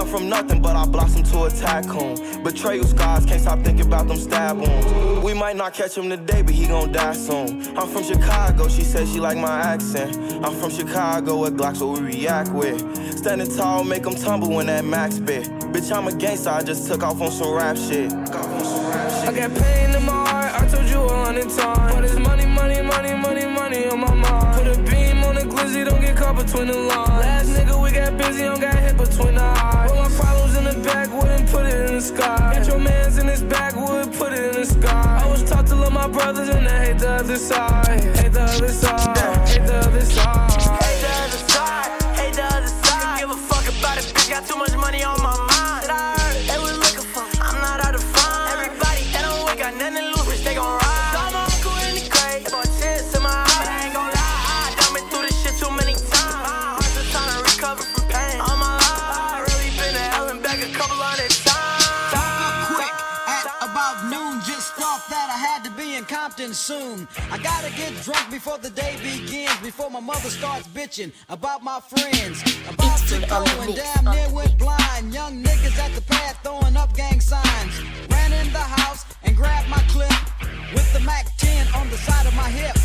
Come 0.00 0.08
from 0.08 0.28
nothing, 0.30 0.62
but 0.62 0.76
I 0.76 0.86
blossomed 0.86 1.26
to 1.26 1.44
a 1.44 1.50
tycoon. 1.50 2.42
Betrayal 2.42 2.84
scars, 2.84 3.26
can't 3.26 3.38
stop 3.38 3.58
thinking 3.58 3.84
about 3.84 4.08
them 4.08 4.16
stab 4.16 4.56
wounds. 4.56 5.22
We 5.22 5.34
might 5.34 5.56
not 5.56 5.74
catch 5.74 5.98
him 5.98 6.08
today, 6.08 6.40
but 6.40 6.54
he 6.54 6.66
gon' 6.66 6.90
die 6.90 7.12
soon. 7.12 7.76
I'm 7.76 7.86
from 7.86 8.04
Chicago, 8.04 8.66
she 8.68 8.82
said 8.82 9.06
she 9.08 9.20
like 9.20 9.36
my 9.36 9.60
accent. 9.60 10.16
I'm 10.42 10.54
from 10.54 10.70
Chicago, 10.70 11.42
with 11.42 11.58
Glocks 11.58 11.86
what 11.86 12.00
we 12.00 12.16
react 12.16 12.50
with. 12.52 12.80
Standing 13.18 13.54
tall, 13.54 13.84
make 13.84 14.04
them 14.04 14.14
tumble 14.14 14.48
when 14.48 14.68
that 14.68 14.86
max 14.86 15.18
bit. 15.18 15.44
Bitch, 15.70 15.94
I'm 15.94 16.08
a 16.08 16.14
gangster, 16.14 16.48
I 16.48 16.62
just 16.62 16.88
took 16.88 17.02
off 17.02 17.20
on 17.20 17.30
some 17.30 17.52
rap 17.52 17.76
shit. 17.76 18.10
I 18.10 19.32
got 19.36 19.54
pain 19.54 19.94
in 19.94 20.06
my 20.06 20.12
heart, 20.12 20.62
I 20.62 20.66
told 20.66 20.88
you 20.88 20.98
a 20.98 21.24
hundred 21.26 21.50
times. 21.50 21.94
But 21.94 22.04
it's 22.04 22.18
money, 22.18 22.46
money, 22.46 22.80
money, 22.80 23.14
money, 23.16 23.44
money 23.44 23.84
on 23.84 24.00
my 24.00 24.14
mind. 24.14 24.49
Between 26.44 26.68
the 26.68 26.76
lines. 26.76 27.08
Last 27.20 27.48
nigga, 27.50 27.82
we 27.82 27.90
got 27.90 28.16
busy, 28.16 28.42
don't 28.42 28.60
got 28.60 28.78
hit 28.78 28.96
between 28.96 29.34
the 29.34 29.42
eyes. 29.42 29.90
Put 29.90 29.98
my 29.98 30.10
problems 30.18 30.56
in 30.56 30.64
the 30.64 30.88
backwood 30.88 31.28
and 31.28 31.48
put 31.48 31.66
it 31.66 31.90
in 31.90 31.94
the 31.96 32.00
sky. 32.00 32.54
Got 32.54 32.66
your 32.66 32.78
mans 32.78 33.18
in 33.18 33.26
his 33.28 33.42
backwood, 33.42 34.12
put 34.14 34.32
it 34.32 34.54
in 34.54 34.60
the 34.60 34.66
sky. 34.66 35.20
I 35.22 35.28
was 35.28 35.42
taught 35.48 35.66
to 35.68 35.74
love 35.74 35.92
my 35.92 36.08
brothers 36.08 36.48
and 36.48 36.66
I 36.66 36.86
hate 36.86 36.98
the 36.98 37.10
other 37.10 37.36
side. 37.36 37.86
Hate 38.16 38.32
the 38.32 38.42
other 38.42 38.68
side, 38.68 39.48
hate 39.48 39.66
the 39.66 39.76
other 39.76 40.00
side. 40.00 40.50
Hate 40.82 41.00
the 41.02 41.12
other 41.24 41.42
side, 41.52 42.02
hate 42.18 42.34
the 42.34 42.44
other 42.44 42.68
side. 42.68 43.20
Give 43.20 43.30
a 43.30 43.36
fuck 43.36 43.66
about 43.68 43.98
it, 43.98 44.04
bitch, 44.04 44.30
got 44.30 44.46
too 44.46 44.56
much 44.56 44.69
be 66.36 66.52
soon. 66.52 67.08
I 67.30 67.38
gotta 67.38 67.70
get 67.76 67.92
drunk 68.02 68.30
before 68.30 68.58
the 68.58 68.70
day 68.70 68.96
begins. 69.02 69.56
Before 69.62 69.90
my 69.90 70.00
mother 70.00 70.28
starts 70.28 70.66
bitching 70.68 71.12
about 71.28 71.62
my 71.62 71.80
friends. 71.80 72.42
About 72.68 72.98
to 73.08 73.20
go 73.26 73.44
and 73.62 73.74
damn 73.74 74.04
near 74.04 74.28
went 74.30 74.58
blind. 74.58 75.14
Young 75.14 75.42
niggas 75.42 75.78
at 75.78 75.92
the 75.94 76.02
pad 76.02 76.36
throwing 76.42 76.76
up 76.76 76.94
gang 76.94 77.20
signs. 77.20 77.74
Ran 78.10 78.32
in 78.32 78.52
the 78.52 78.58
house 78.58 79.04
and 79.22 79.36
grabbed 79.36 79.68
my 79.68 79.82
clip 79.88 80.12
with 80.74 80.92
the 80.92 81.00
Mac 81.00 81.26
10 81.38 81.74
on 81.74 81.88
the 81.90 81.96
side 81.96 82.26
of 82.26 82.34
my 82.34 82.50
hip. 82.50 82.76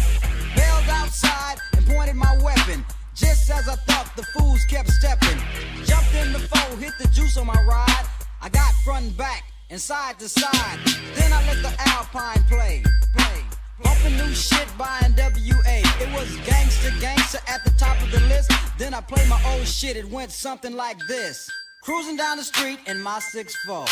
Bailed 0.55 0.89
outside 0.89 1.57
and 1.75 1.85
pointed 1.85 2.15
my 2.15 2.37
weapon. 2.43 2.85
Just 3.15 3.49
as 3.49 3.67
I 3.67 3.75
thought, 3.75 4.09
the 4.15 4.23
fools 4.37 4.63
kept 4.69 4.89
stepping. 4.89 5.39
Jumped 5.85 6.13
in 6.15 6.33
the 6.33 6.39
foe, 6.39 6.75
hit 6.77 6.93
the 7.01 7.07
juice 7.09 7.37
on 7.37 7.47
my 7.47 7.61
ride. 7.63 8.05
I 8.41 8.49
got 8.49 8.73
front 8.83 9.05
and 9.05 9.17
back 9.17 9.43
and 9.69 9.79
side 9.79 10.19
to 10.19 10.29
side. 10.29 10.79
Then 11.15 11.33
I 11.33 11.45
let 11.47 11.61
the 11.61 11.73
Alpine 11.89 12.43
play, 12.49 12.83
play. 13.15 13.41
Bumping 13.83 14.17
new 14.17 14.33
shit 14.33 14.67
by 14.77 14.99
NWA. 15.01 16.01
It 16.01 16.11
was 16.13 16.29
gangster, 16.45 16.91
gangster 16.99 17.39
at 17.47 17.63
the 17.63 17.71
top 17.71 18.01
of 18.01 18.11
the 18.11 18.19
list. 18.21 18.51
Then 18.77 18.93
I 18.93 19.01
played 19.01 19.27
my 19.27 19.41
old 19.53 19.67
shit. 19.67 19.97
It 19.97 20.09
went 20.09 20.31
something 20.31 20.75
like 20.75 20.97
this. 21.07 21.49
Cruising 21.83 22.17
down 22.17 22.37
the 22.37 22.43
street 22.43 22.79
in 22.87 23.01
my 23.01 23.19
six 23.19 23.55
6'4. 23.67 23.87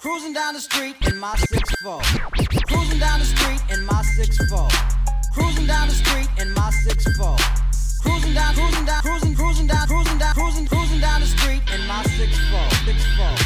Cruising 0.00 0.32
down 0.34 0.54
the 0.54 0.60
street 0.60 0.96
in 1.08 1.18
my 1.18 1.34
6'4. 1.36 2.02
Cruising 2.68 2.98
down 2.98 3.18
the 3.18 3.24
street 3.24 3.60
in 3.72 3.84
my 3.86 4.02
6'4. 4.18 4.70
Cruising 5.32 5.66
down 5.66 5.88
the 5.88 5.94
street 5.94 6.28
in 6.38 6.52
my 6.52 6.70
6'4. 6.86 7.66
Cruising 8.02 8.34
down, 8.34 8.54
cruising 8.54 8.84
down, 8.84 9.02
cruising, 9.02 9.34
cruising 9.34 9.66
down, 9.66 9.86
cruising 9.88 10.18
down, 10.18 10.34
cruising, 10.34 10.66
cruising 10.66 11.00
down 11.00 11.20
the 11.20 11.26
street 11.26 11.62
in 11.74 11.86
my 11.86 12.02
6'4. 12.04 12.68
6'4. 12.86 13.45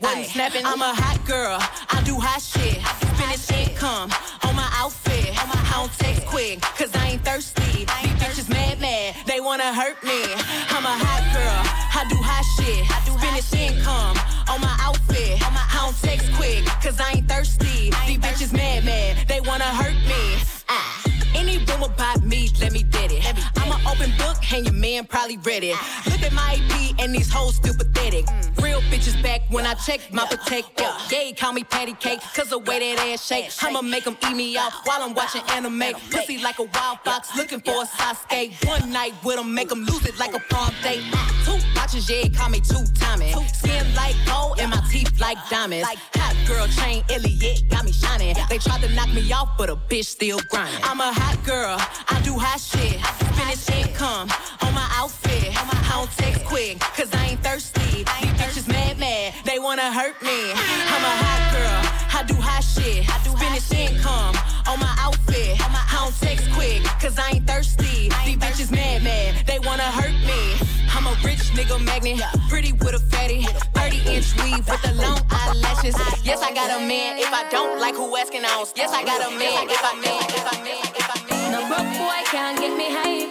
snapping. 0.00 0.64
I'm 0.64 0.80
a 0.82 0.94
hot 0.94 1.20
girl, 1.26 1.58
I 1.90 2.02
do 2.04 2.18
hot 2.18 2.42
shit. 2.42 2.80
Finish 3.18 3.50
income 3.50 4.10
on 4.42 4.54
my 4.56 4.68
outfit. 4.74 5.32
I 5.74 5.78
don't 5.80 5.92
text 5.98 6.24
quick, 6.26 6.60
cause 6.60 6.94
I 6.94 7.08
ain't 7.08 7.24
thirsty. 7.24 7.84
These 7.84 8.16
bitches 8.22 8.48
mad, 8.48 8.80
mad, 8.80 9.16
they 9.26 9.40
wanna 9.40 9.72
hurt 9.74 10.02
me. 10.04 10.22
I'm 10.70 10.84
a 10.84 10.96
hot 10.96 11.24
girl, 11.34 11.60
I 11.98 12.06
do 12.08 12.16
hot 12.16 12.44
shit. 12.56 12.84
I 12.90 13.04
do 13.04 13.14
Finish 13.18 13.52
income 13.54 14.16
on 14.48 14.60
my 14.60 14.76
outfit. 14.80 15.40
I 15.42 15.86
don't 15.86 15.96
text 16.00 16.32
quick, 16.34 16.64
cause 16.82 17.00
I 17.00 17.14
ain't 17.16 17.28
thirsty. 17.28 17.90
These 18.06 18.18
bitches 18.18 18.52
mad, 18.52 18.84
mad, 18.84 19.28
they 19.28 19.40
wanna 19.40 19.64
hurt 19.64 19.94
me. 20.06 20.38
Ah. 20.68 21.13
Any 21.34 21.58
rumor 21.58 21.86
about 21.86 22.24
me, 22.24 22.48
let 22.60 22.72
me 22.72 22.82
get 22.82 23.12
it. 23.12 23.24
I'm 23.56 23.72
an 23.72 23.86
open 23.86 24.12
book, 24.16 24.36
and 24.52 24.64
your 24.64 24.74
man 24.74 25.04
probably 25.04 25.38
read 25.38 25.64
it. 25.64 25.76
Look 26.06 26.22
at 26.22 26.32
my 26.32 26.58
EP, 26.70 26.94
and 27.00 27.14
these 27.14 27.30
hoes 27.32 27.56
still 27.56 27.74
pathetic. 27.74 28.26
Real 28.60 28.80
bitches 28.82 29.20
back 29.22 29.42
when 29.50 29.66
I 29.66 29.74
check 29.74 30.00
my 30.12 30.26
protector. 30.26 30.90
Yeah, 31.10 31.32
call 31.32 31.52
me 31.52 31.64
patty 31.64 31.94
cake, 31.94 32.20
cause 32.34 32.50
the 32.50 32.58
way 32.58 32.78
that 32.78 32.98
ass 33.06 33.26
shake. 33.26 33.50
I'ma 33.62 33.82
make 33.82 34.04
him 34.04 34.16
eat 34.26 34.36
me 34.36 34.56
out 34.56 34.72
while 34.84 35.02
I'm 35.02 35.14
watching 35.14 35.42
anime. 35.50 35.94
Pussy 36.10 36.38
like 36.38 36.58
a 36.58 36.64
wild 36.64 36.98
fox, 37.04 37.36
looking 37.36 37.60
for 37.60 37.82
a 37.82 37.86
Sasuke. 37.86 38.66
One 38.66 38.90
night 38.92 39.14
with 39.24 39.38
him, 39.38 39.52
make 39.54 39.70
him 39.70 39.84
lose 39.84 40.06
it 40.06 40.18
like 40.18 40.34
a 40.34 40.40
prom 40.40 40.72
date. 40.82 41.02
Two 41.44 41.58
watches, 41.76 42.08
yeah, 42.08 42.28
call 42.28 42.50
me 42.50 42.60
two 42.60 42.84
timing. 42.94 43.34
Skin 43.48 43.94
like 43.94 44.16
gold, 44.26 44.60
and 44.60 44.70
my 44.70 44.82
teeth 44.90 45.20
like 45.20 45.38
diamonds. 45.50 45.86
Hot 46.14 46.36
girl 46.46 46.66
chain, 46.68 47.02
Elliot, 47.10 47.68
got 47.68 47.84
me 47.84 47.92
shining. 47.92 48.34
They 48.48 48.58
tried 48.58 48.82
to 48.82 48.88
knock 48.94 49.12
me 49.12 49.30
off, 49.32 49.56
but 49.58 49.68
a 49.68 49.76
bitch 49.76 50.06
still 50.06 50.40
grinding. 50.50 50.80
I'm 50.82 51.00
a 51.00 51.12
hot 51.24 51.38
girl, 51.44 51.76
I 52.08 52.20
do 52.22 52.34
hot 52.36 52.60
shit. 52.60 53.00
Finish 53.38 53.64
income 53.70 54.28
on 54.62 54.72
my 54.74 54.88
outfit. 55.00 55.52
I 55.56 55.90
don't 55.96 56.10
text 56.12 56.44
quick, 56.44 56.78
cause 56.80 57.10
I 57.14 57.32
ain't 57.32 57.40
thirsty. 57.40 58.04
These 58.04 58.34
bitches 58.40 58.68
mad, 58.68 58.98
mad, 58.98 59.34
they 59.44 59.58
wanna 59.58 59.90
hurt 59.92 60.20
me. 60.22 60.52
I'm 60.92 61.04
a 61.12 61.14
hot 61.24 61.42
girl, 61.56 61.80
I 62.18 62.20
do 62.26 62.34
hot 62.34 62.62
shit. 62.62 63.06
Finish 63.38 63.72
income 63.72 64.36
on 64.68 64.78
my 64.80 64.94
outfit. 64.98 65.56
I 65.60 65.96
don't 66.02 66.14
text 66.20 66.50
quick, 66.52 66.82
cause 67.02 67.18
I 67.18 67.30
ain't 67.34 67.46
thirsty. 67.46 68.10
These 68.26 68.38
bitches 68.44 68.70
mad, 68.70 69.02
mad, 69.02 69.46
they 69.46 69.58
wanna 69.60 69.90
hurt 69.98 70.16
me. 70.28 70.73
I'm 70.96 71.06
a 71.06 71.14
rich 71.24 71.50
nigga 71.58 71.82
magnet, 71.84 72.22
pretty 72.48 72.72
with 72.72 72.94
a 72.94 73.00
fatty. 73.10 73.42
30 73.74 73.96
inch 74.14 74.34
weave 74.42 74.66
with 74.68 74.82
the 74.82 74.92
long 74.94 75.20
eyelashes. 75.30 75.96
Yes, 76.24 76.40
I 76.42 76.54
got 76.54 76.70
a 76.70 76.86
man. 76.86 77.18
If 77.18 77.32
I 77.32 77.48
don't 77.50 77.80
like 77.80 77.96
who 77.96 78.16
asking 78.16 78.44
on, 78.44 78.66
yes, 78.76 78.92
I 78.92 79.04
got 79.04 79.20
a 79.26 79.30
man. 79.36 79.68
If 79.68 79.82
I 79.82 79.94
man, 79.94 80.22
if 80.30 80.46
I 80.52 80.56
man, 80.62 80.84
if 80.94 81.08
I 81.10 81.18
man. 81.28 81.52
No 81.52 81.60
broke 81.68 81.92
boy 81.98 82.20
can't 82.30 82.58
get 82.58 82.76
me 82.76 82.88
hype. 82.90 83.30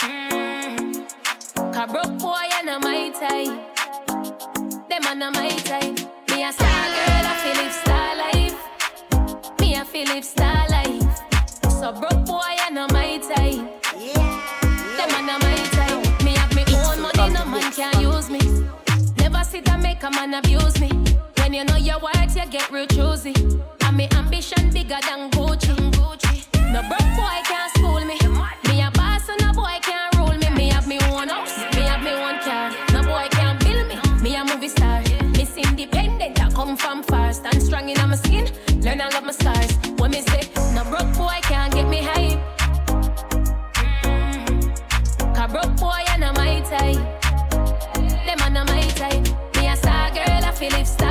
Mm. 0.00 1.74
Cause 1.74 1.92
broke 1.92 2.18
boy 2.18 2.44
and 2.58 2.68
a 2.70 2.78
my 2.80 3.10
type. 3.10 3.54
Them 4.88 5.04
and 5.06 5.22
a 5.22 5.30
my 5.30 5.48
type. 5.68 5.98
Me 6.30 6.44
a 6.44 6.52
star 6.52 6.86
girl, 6.96 7.24
I 7.28 7.34
feel 7.42 7.56
live 7.62 7.76
star 7.84 8.16
life. 8.24 9.60
Me 9.60 9.74
a 9.74 9.84
feel 9.84 10.06
live 10.08 10.24
star 10.24 10.68
life. 10.68 11.20
So 11.70 11.92
broke 11.92 12.24
boy 12.26 12.56
and 12.66 12.78
a 12.78 12.95
Sit 19.56 19.70
and 19.70 19.82
make 19.82 20.02
a 20.02 20.10
man 20.10 20.34
abuse 20.34 20.78
me. 20.78 20.90
When 21.38 21.54
you 21.54 21.64
know 21.64 21.76
your 21.76 21.98
worth, 21.98 22.36
you 22.36 22.46
get 22.50 22.70
real 22.70 22.86
choosy. 22.88 23.32
And 23.84 23.96
me 23.96 24.06
ambition 24.12 24.68
bigger 24.70 24.98
than 25.08 25.30
Gucci. 25.30 25.74
No 26.74 26.82
broke 26.82 27.10
boy 27.16 27.38
can't 27.48 27.72
school 27.72 28.04
me. 28.04 28.18
Me 28.68 28.82
a 28.82 28.90
boss 28.90 29.26
and 29.30 29.40
no 29.40 29.54
boy 29.54 29.78
can't 29.80 30.14
rule 30.16 30.36
me. 30.36 30.50
Me 30.50 30.68
have 30.68 30.86
me 30.86 30.98
own 31.08 31.28
house, 31.28 31.56
me 31.74 31.80
have 31.88 32.02
me 32.02 32.10
own 32.10 32.38
car. 32.40 32.70
No 32.92 33.02
boy 33.02 33.28
can't 33.30 33.58
build 33.64 33.88
me. 33.88 33.96
Me 34.22 34.36
a 34.36 34.44
movie 34.44 34.68
star. 34.68 35.00
Miss 35.38 35.56
independent, 35.56 36.38
I 36.38 36.50
come 36.50 36.76
from 36.76 37.02
far. 37.02 37.32
Stand 37.32 37.62
strong 37.62 37.88
in 37.88 37.96
my 37.96 38.16
skin, 38.16 38.44
learn 38.82 39.00
and 39.00 39.14
love 39.14 39.24
my 39.24 39.32
stars. 39.32 39.75
Feel 50.58 50.70
live 50.70 51.05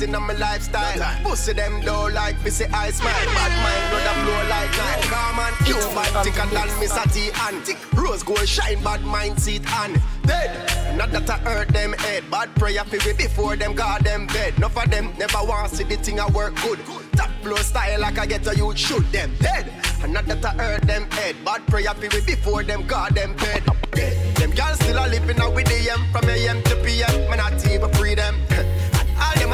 fitting 0.00 0.14
on 0.14 0.26
my 0.26 0.34
lifestyle. 0.34 1.22
Pussy 1.22 1.52
them 1.52 1.82
though 1.84 2.06
like 2.06 2.42
busy 2.42 2.64
I 2.66 2.90
smile. 2.90 3.12
Bad 3.12 3.52
mind 3.64 3.84
road 3.92 4.08
a 4.08 4.14
flow 4.22 4.48
like 4.48 4.70
night. 4.78 5.02
Calm 5.12 5.38
and 5.38 5.68
you 5.68 5.74
bad 5.94 6.24
thicker 6.24 6.46
than 6.54 6.80
Miss 6.80 6.96
Ati 6.96 7.30
and 7.46 7.64
tick. 7.64 7.78
Rose 7.94 8.22
gold 8.22 8.48
shine, 8.48 8.82
bad 8.82 9.04
mind 9.04 9.40
seat 9.40 9.62
and 9.80 10.00
dead. 10.24 10.96
Not 10.96 11.10
that 11.12 11.28
I 11.28 11.36
hurt 11.38 11.68
them 11.68 11.92
head. 11.92 12.24
Bad 12.30 12.54
prayer 12.54 12.84
for 12.84 12.96
me 13.06 13.12
before 13.12 13.56
them 13.56 13.74
got 13.74 14.02
them 14.02 14.26
bed. 14.26 14.56
Enough 14.56 14.76
of 14.76 14.90
them 14.90 15.12
never 15.18 15.42
want 15.44 15.70
see 15.70 15.84
the 15.84 15.96
thing 15.96 16.18
I 16.18 16.28
work 16.30 16.54
good. 16.62 16.78
Top 17.16 17.30
flow 17.42 17.56
style 17.56 18.00
like 18.00 18.18
I 18.18 18.26
get 18.26 18.46
a 18.46 18.56
youth 18.56 18.78
shoot 18.78 19.04
them 19.12 19.34
dead. 19.40 19.70
And 20.02 20.14
not 20.14 20.26
that 20.26 20.44
I 20.44 20.50
hurt 20.50 20.82
them 20.82 21.10
head. 21.10 21.36
Bad 21.44 21.66
prayer 21.66 21.92
for 21.94 22.08
me 22.16 22.20
before 22.24 22.62
them 22.64 22.86
got 22.86 23.14
them 23.14 23.34
bed. 23.36 23.62
Dead. 23.92 24.36
Them 24.36 24.52
girls 24.52 24.78
still 24.80 24.98
a 24.98 25.06
living 25.08 25.38
out 25.40 25.54
with 25.54 25.66
the 25.66 25.90
M 25.90 26.00
from 26.12 26.30
AM 26.30 26.62
to 26.62 26.76
PM. 26.76 27.28
Man, 27.28 27.40
I 27.40 27.50
even 27.70 27.92
free 27.92 28.14
them. 28.14 28.36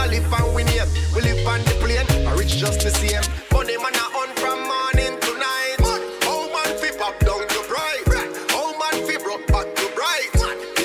All 0.07 0.13
them 0.13 0.23
a 0.23 0.31
live 0.31 0.47
and 0.47 0.55
we 0.55 0.63
name. 0.63 0.87
We 1.15 1.23
live 1.23 1.47
on 1.49 1.59
the 1.65 1.75
plane. 1.83 2.07
I 2.29 2.33
rich 2.39 2.59
just 2.59 2.81
the 2.81 2.91
same. 2.91 3.23
Them 3.51 3.83
man 3.83 3.99
a 3.99 4.05
on 4.15 4.31
from 4.39 4.63
morning 4.63 5.19
to 5.19 5.33
night. 5.35 5.83
How 6.23 6.47
man 6.47 6.79
fi 6.79 6.95
pop 6.95 7.19
down 7.27 7.43
to 7.43 7.61
bright. 7.67 8.07
How 8.55 8.71
man 8.79 9.03
fi 9.03 9.19
broke 9.19 9.45
back 9.49 9.67
to 9.75 9.87
bright. 9.99 10.31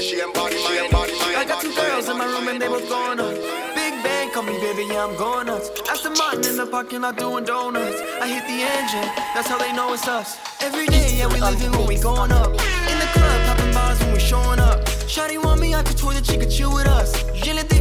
Shame 0.02 0.34
bad 0.34 0.54
mind, 0.66 1.38
I 1.38 1.46
got 1.48 1.62
two 1.62 1.72
girls 1.76 2.10
in 2.10 2.18
my 2.18 2.26
room 2.26 2.48
and 2.48 2.60
they 2.60 2.68
both 2.68 2.90
going 2.90 3.18
nuts. 3.18 3.38
Big 3.76 3.94
bang, 4.02 4.32
call 4.32 4.42
me 4.42 4.58
baby, 4.58 4.90
yeah, 4.90 5.06
I'm 5.06 5.16
going 5.16 5.46
nuts. 5.46 5.70
Aston 5.88 6.14
Martin 6.18 6.46
in 6.50 6.58
the 6.58 6.66
parking 6.66 7.02
lot 7.02 7.16
doing 7.16 7.44
donuts. 7.44 8.02
I 8.20 8.28
hit 8.28 8.44
the 8.50 8.66
engine, 8.66 9.06
that's 9.36 9.48
how 9.48 9.60
they 9.60 9.72
know 9.72 9.94
it's 9.94 10.08
us. 10.08 10.40
Every 10.62 10.88
day, 10.88 11.18
yeah, 11.18 11.28
we 11.28 11.40
living 11.40 11.72
when 11.74 11.86
we 11.86 12.00
going 12.00 12.32
up. 12.32 12.50
In 12.50 12.98
the 12.98 13.10
club, 13.14 13.46
popping 13.46 13.72
bars 13.72 14.00
when 14.00 14.14
we 14.14 14.20
showing 14.20 14.60
up. 14.60 14.84
Shawty 15.06 15.38
want 15.44 15.62
me 15.62 15.76
I 15.76 15.84
to 15.84 15.96
tour 15.96 16.14
that 16.14 16.26
she 16.26 16.38
could 16.38 16.50
chill 16.50 16.74
with 16.74 16.88
us. 16.88 17.31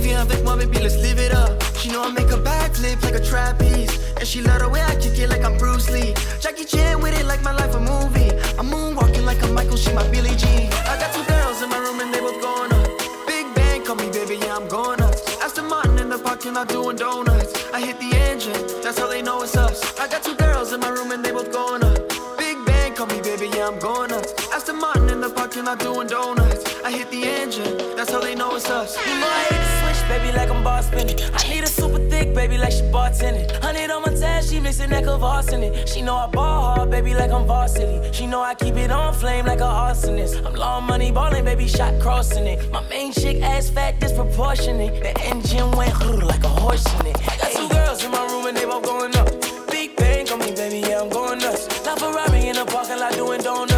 Viens 0.01 0.23
avec 0.23 0.43
moi, 0.45 0.57
baby, 0.57 0.79
let's 0.79 0.97
live 0.97 1.19
it 1.19 1.33
up. 1.33 1.63
She 1.77 1.91
know 1.91 2.03
I 2.03 2.11
make 2.11 2.31
a 2.31 2.39
backflip 2.39 3.03
like 3.03 3.15
a 3.15 3.21
trapeze. 3.21 3.91
And 4.17 4.27
she 4.27 4.43
love 4.43 4.61
the 4.61 4.69
way 4.69 4.83
I 4.83 4.95
kick 4.97 5.19
it 5.19 5.29
like 5.29 5.45
I'm 5.45 5.57
Bruce 5.59 5.91
Lee. 5.91 6.15
Jackie 6.41 6.65
Chan 6.65 7.01
with 7.01 7.19
it 7.19 7.27
like 7.27 7.43
my 7.43 7.53
life 7.53 7.75
a 7.75 7.81
movie. 7.81 8.31
I'm 8.59 8.69
moonwalking 8.69 9.25
like 9.25 9.43
a 9.43 9.49
Michael, 9.49 9.77
she 9.77 9.93
my 9.93 10.07
Billie 10.09 10.37
Jean. 10.37 10.71
I 10.85 10.99
got 11.01 11.13
two 11.15 11.25
girls 11.25 11.63
in 11.63 11.71
my 11.71 11.79
room 11.79 12.01
and 12.01 12.13
they 12.13 12.21
both 12.21 12.41
going 12.41 12.73
up. 12.73 12.89
Big 13.27 13.47
bang, 13.55 13.83
call 13.85 13.97
me 13.97 14.11
baby, 14.11 14.37
yeah, 14.37 14.57
I'm 14.57 14.69
going 14.69 15.01
nuts. 15.01 15.23
Aston 15.43 15.69
Martin 15.69 15.99
in 15.99 16.09
the 16.09 16.19
parking 16.19 16.55
lot 16.55 16.69
doing 16.69 16.97
donuts. 16.97 17.53
I 17.73 17.81
hit 17.81 17.99
the 17.99 18.11
engine, 18.15 18.61
that's 18.83 18.99
how 18.99 19.09
they 19.09 19.23
know 19.23 19.43
it's 19.43 19.57
us. 19.57 19.81
I 19.99 20.07
got 20.09 20.23
two 20.23 20.35
girls 20.35 20.73
in 20.73 20.81
my 20.81 20.91
room 20.91 21.13
and 21.13 21.25
they 21.25 21.33
both 21.33 21.51
going 21.53 21.83
up. 21.83 21.99
Big 22.37 22.57
bang, 22.67 22.95
call 22.95 23.07
me 23.07 23.21
baby, 23.23 23.49
yeah, 23.55 23.69
I'm 23.69 23.79
going 23.79 24.11
nuts. 24.11 24.33
Aston 24.53 24.79
Martin 24.79 25.09
in 25.09 25.21
the 25.21 25.31
parking 25.31 25.65
lot 25.65 25.79
doing 25.79 26.09
donuts. 26.09 26.65
I 26.85 26.91
hit 26.91 27.11
the 27.11 27.25
engine, 27.25 27.97
that's 27.97 28.11
how 28.11 28.21
they 28.21 28.35
know 28.35 28.55
it's 28.57 28.69
us. 28.69 28.97
Know 28.97 29.80
I 30.11 30.19
hate 30.19 30.25
to 30.25 30.27
switch, 30.27 30.33
baby, 30.33 30.37
like 30.37 30.51
I'm 30.51 30.65
boss 30.65 30.87
spinning. 30.87 31.19
I 31.35 31.49
need 31.49 31.65
a 31.65 31.67
super 31.67 31.99
thick, 32.09 32.35
baby, 32.35 32.59
like 32.59 32.73
she 32.73 32.83
bartending. 32.83 33.51
Hundred 33.63 33.91
on 33.91 34.03
my 34.03 34.15
tab, 34.15 34.45
she 34.45 34.61
mixing 34.61 34.91
that 34.91 35.05
Kvass 35.05 35.53
in 35.53 35.63
it. 35.63 35.89
She 35.89 36.03
know 36.03 36.17
I 36.17 36.27
ball 36.27 36.75
hard, 36.75 36.91
baby, 36.91 37.15
like 37.15 37.31
I'm 37.31 37.47
varsity. 37.47 38.13
She 38.13 38.27
know 38.27 38.43
I 38.43 38.55
keep 38.55 38.77
it 38.77 38.91
on 38.91 39.15
flame 39.15 39.47
like 39.47 39.61
a 39.61 39.65
arsonist. 39.65 40.45
I'm 40.45 40.55
long 40.55 40.85
money 40.85 41.11
ballin', 41.11 41.45
baby, 41.45 41.69
shot 41.69 42.01
crossing 42.01 42.47
it. 42.47 42.71
My 42.71 42.83
main 42.89 43.13
chick 43.13 43.43
ass 43.43 43.71
fat, 43.71 44.01
disproportionate. 44.01 45.03
The 45.03 45.19
engine 45.23 45.71
went 45.73 45.95
like 46.25 46.45
a 46.45 46.49
horse 46.49 46.87
in 47.01 47.07
it. 47.07 47.17
I 47.29 47.37
Got 47.37 47.53
two 47.53 47.69
girls 47.69 48.05
in 48.05 48.11
my 48.11 48.25
room 48.27 48.47
and 48.47 48.57
they 48.57 48.65
both 48.65 48.85
going 48.85 49.15
up. 49.17 49.29
Big 49.71 49.97
bang 49.97 50.29
on 50.31 50.39
me, 50.41 50.53
baby, 50.55 50.89
yeah, 50.89 51.01
I'm 51.01 51.09
going 51.09 51.39
nuts. 51.39 51.85
Now 51.85 51.97
Ferrari 51.97 52.49
in 52.49 52.57
the 52.57 52.65
parking 52.65 52.99
lot 52.99 53.13
doing 53.13 53.41
donuts. 53.43 53.70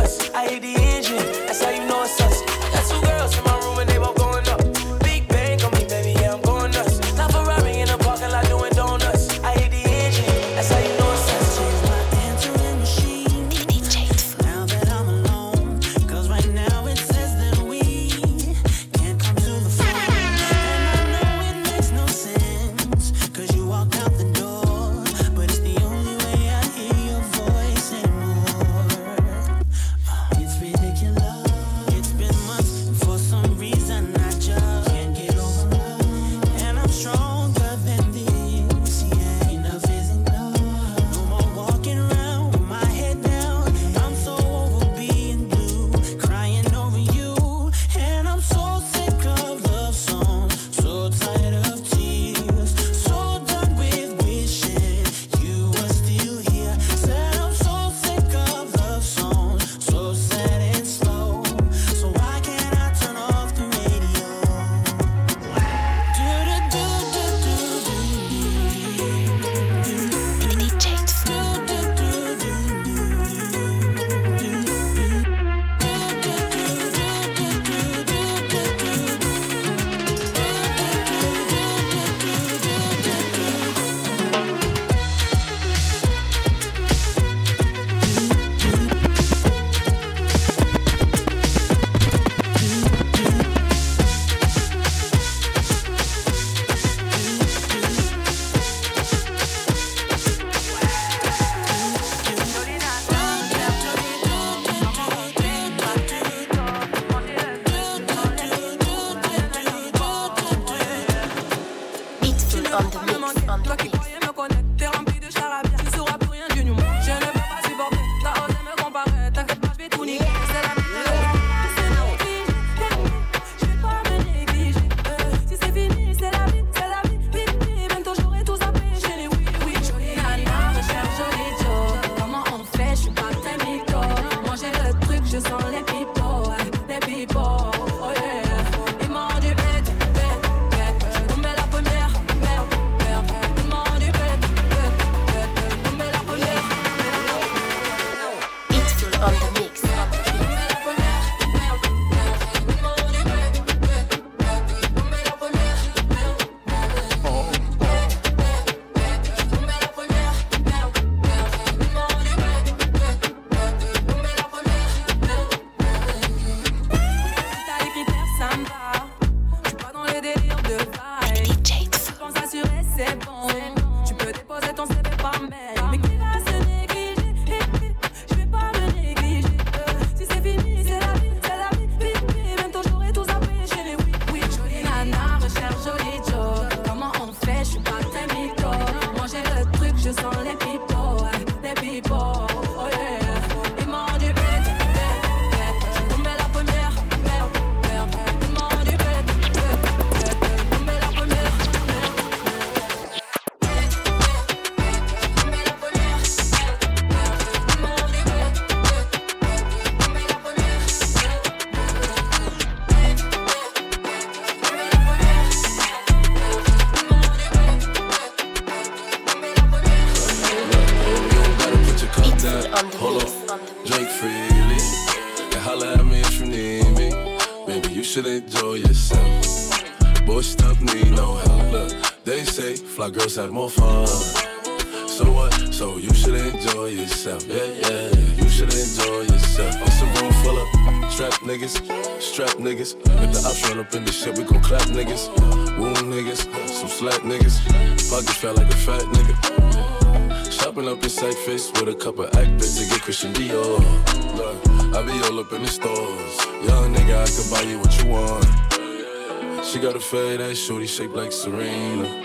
Up 255.52 255.58
in 255.58 255.62
the 255.62 255.68
stores. 255.68 256.46
Young 256.66 256.94
nigga, 256.94 257.22
I 257.22 257.28
can 257.28 257.50
buy 257.50 257.62
you 257.68 257.78
what 257.78 257.92
you 258.02 258.08
want. 258.10 259.64
She 259.64 259.78
got 259.78 259.96
a 259.96 260.00
fade 260.00 260.40
ass 260.40 260.56
shorty 260.56 260.86
shaped 260.86 261.14
like 261.14 261.32
Serena. 261.32 262.24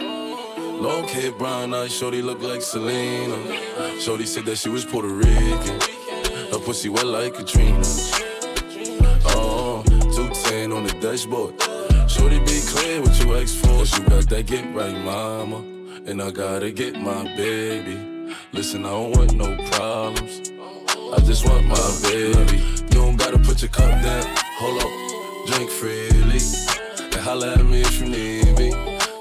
Long 0.00 1.08
hair, 1.08 1.32
brown 1.32 1.74
eyes, 1.74 1.92
shorty 1.92 2.22
look 2.22 2.40
like 2.40 2.62
Selena. 2.62 3.36
Shorty 4.00 4.26
said 4.26 4.44
that 4.46 4.56
she 4.56 4.68
was 4.68 4.84
Puerto 4.84 5.08
Rican. 5.08 5.80
Her 6.52 6.58
pussy 6.58 6.88
wet 6.88 7.06
like 7.06 7.34
Katrina. 7.34 7.82
Oh, 9.34 9.82
210 9.86 10.72
on 10.72 10.84
the 10.84 10.92
dashboard. 11.00 11.60
Shorty 12.08 12.38
be 12.40 12.60
clear 12.66 13.02
what 13.02 13.18
you 13.20 13.34
ask 13.36 13.56
for. 13.56 13.84
You 13.84 14.08
got 14.08 14.28
that 14.28 14.46
get 14.46 14.72
right, 14.74 14.96
mama. 15.04 15.58
And 16.06 16.22
I 16.22 16.30
gotta 16.30 16.70
get 16.70 16.94
my 16.94 17.24
baby. 17.36 18.34
Listen, 18.52 18.86
I 18.86 18.90
don't 18.90 19.16
want 19.16 19.34
no 19.34 19.56
problems. 19.70 20.57
I 21.10 21.20
just 21.20 21.46
want 21.46 21.66
my 21.66 21.98
baby. 22.02 22.58
You 22.58 23.00
don't 23.00 23.16
gotta 23.16 23.38
put 23.38 23.62
your 23.62 23.70
cup 23.70 23.90
down. 24.02 24.24
Hold 24.58 24.82
up, 24.82 25.46
drink 25.46 25.70
freely. 25.70 26.40
And 27.00 27.14
holla 27.14 27.54
at 27.54 27.64
me 27.64 27.80
if 27.80 28.00
you 28.00 28.08
need 28.08 28.58
me. 28.58 28.70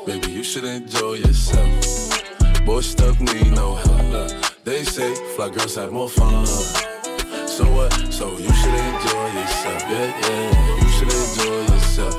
Baby, 0.05 0.31
you 0.33 0.43
should 0.43 0.65
enjoy 0.65 1.13
yourself. 1.13 2.65
Boy, 2.65 2.81
stuff 2.81 3.19
need 3.21 3.51
no 3.53 3.75
help. 3.75 4.31
They 4.65 4.83
say 4.83 5.15
fly 5.35 5.49
girls 5.49 5.75
have 5.75 5.93
more 5.93 6.09
fun. 6.09 6.45
So 7.47 7.63
what? 7.73 7.93
So 8.11 8.31
you 8.37 8.53
should 8.59 8.75
enjoy 8.75 9.27
yourself. 9.39 9.81
Yeah, 9.87 10.11
yeah, 10.21 10.81
you 10.81 10.89
should 10.89 11.13
enjoy 11.13 11.73
yourself. 11.73 12.15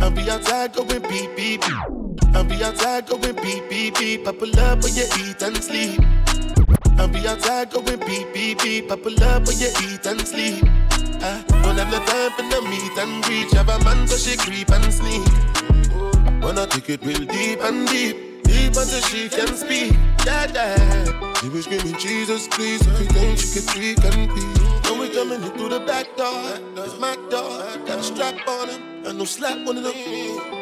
I'll 0.00 0.10
be 0.12 0.30
outside 0.30 0.72
going 0.72 1.02
beep 1.02 1.34
beep 1.36 1.62
beep. 1.62 2.34
I'll 2.34 2.44
be 2.44 2.62
outside 2.62 3.06
going 3.06 3.34
beep 3.42 3.68
beep 3.68 3.98
beep. 3.98 4.28
I 4.28 4.32
pull 4.32 4.58
up 4.60 4.84
when 4.84 4.94
you 4.94 5.06
eat 5.18 5.42
and 5.42 5.62
sleep. 5.62 6.00
I'll 7.02 7.08
be 7.08 7.26
outside 7.26 7.68
going 7.70 7.98
beep 8.06 8.32
beep 8.32 8.62
beep. 8.62 8.92
I 8.92 8.94
pull 8.94 9.20
up 9.24 9.44
when 9.48 9.58
you 9.58 9.70
eat 9.82 10.06
and 10.06 10.20
sleep. 10.24 10.62
I 11.20 11.42
don't 11.48 11.76
have 11.76 11.90
no 11.90 11.98
time 12.06 12.30
for 12.30 12.44
no 12.44 12.60
meet 12.62 12.96
and 12.96 13.26
reach. 13.26 13.50
Have 13.54 13.70
a 13.70 13.78
man 13.82 14.06
so 14.06 14.16
she 14.16 14.36
creep 14.36 14.70
and 14.70 14.94
sneak. 14.94 15.26
Wanna 16.40 16.64
take 16.68 16.90
it 16.90 17.04
real 17.04 17.24
deep 17.26 17.58
and 17.60 17.88
deep, 17.88 18.44
deep 18.44 18.76
until 18.76 19.00
she 19.10 19.28
can 19.28 19.48
speak. 19.48 19.94
Yeah, 20.24 20.46
yeah. 20.54 21.34
She 21.40 21.48
was 21.48 21.64
screaming, 21.64 21.98
Jesus, 21.98 22.46
please. 22.46 22.86
Everything 22.86 23.34
she 23.34 23.48
could 23.52 23.68
speak 23.68 24.04
and 24.04 24.32
be. 24.32 24.44
Now 24.84 25.00
we 25.00 25.08
coming 25.10 25.42
in 25.42 25.50
through 25.58 25.70
the 25.70 25.80
back 25.80 26.06
door. 26.16 26.54
It's 26.76 27.00
my 27.00 27.16
door. 27.30 27.58
Got 27.84 27.98
a 27.98 28.02
strap 28.04 28.46
on 28.46 28.68
him. 28.68 29.06
And 29.06 29.18
no 29.18 29.24
slap 29.24 29.66
one 29.66 29.76
of 29.78 29.82
them. 29.82 29.94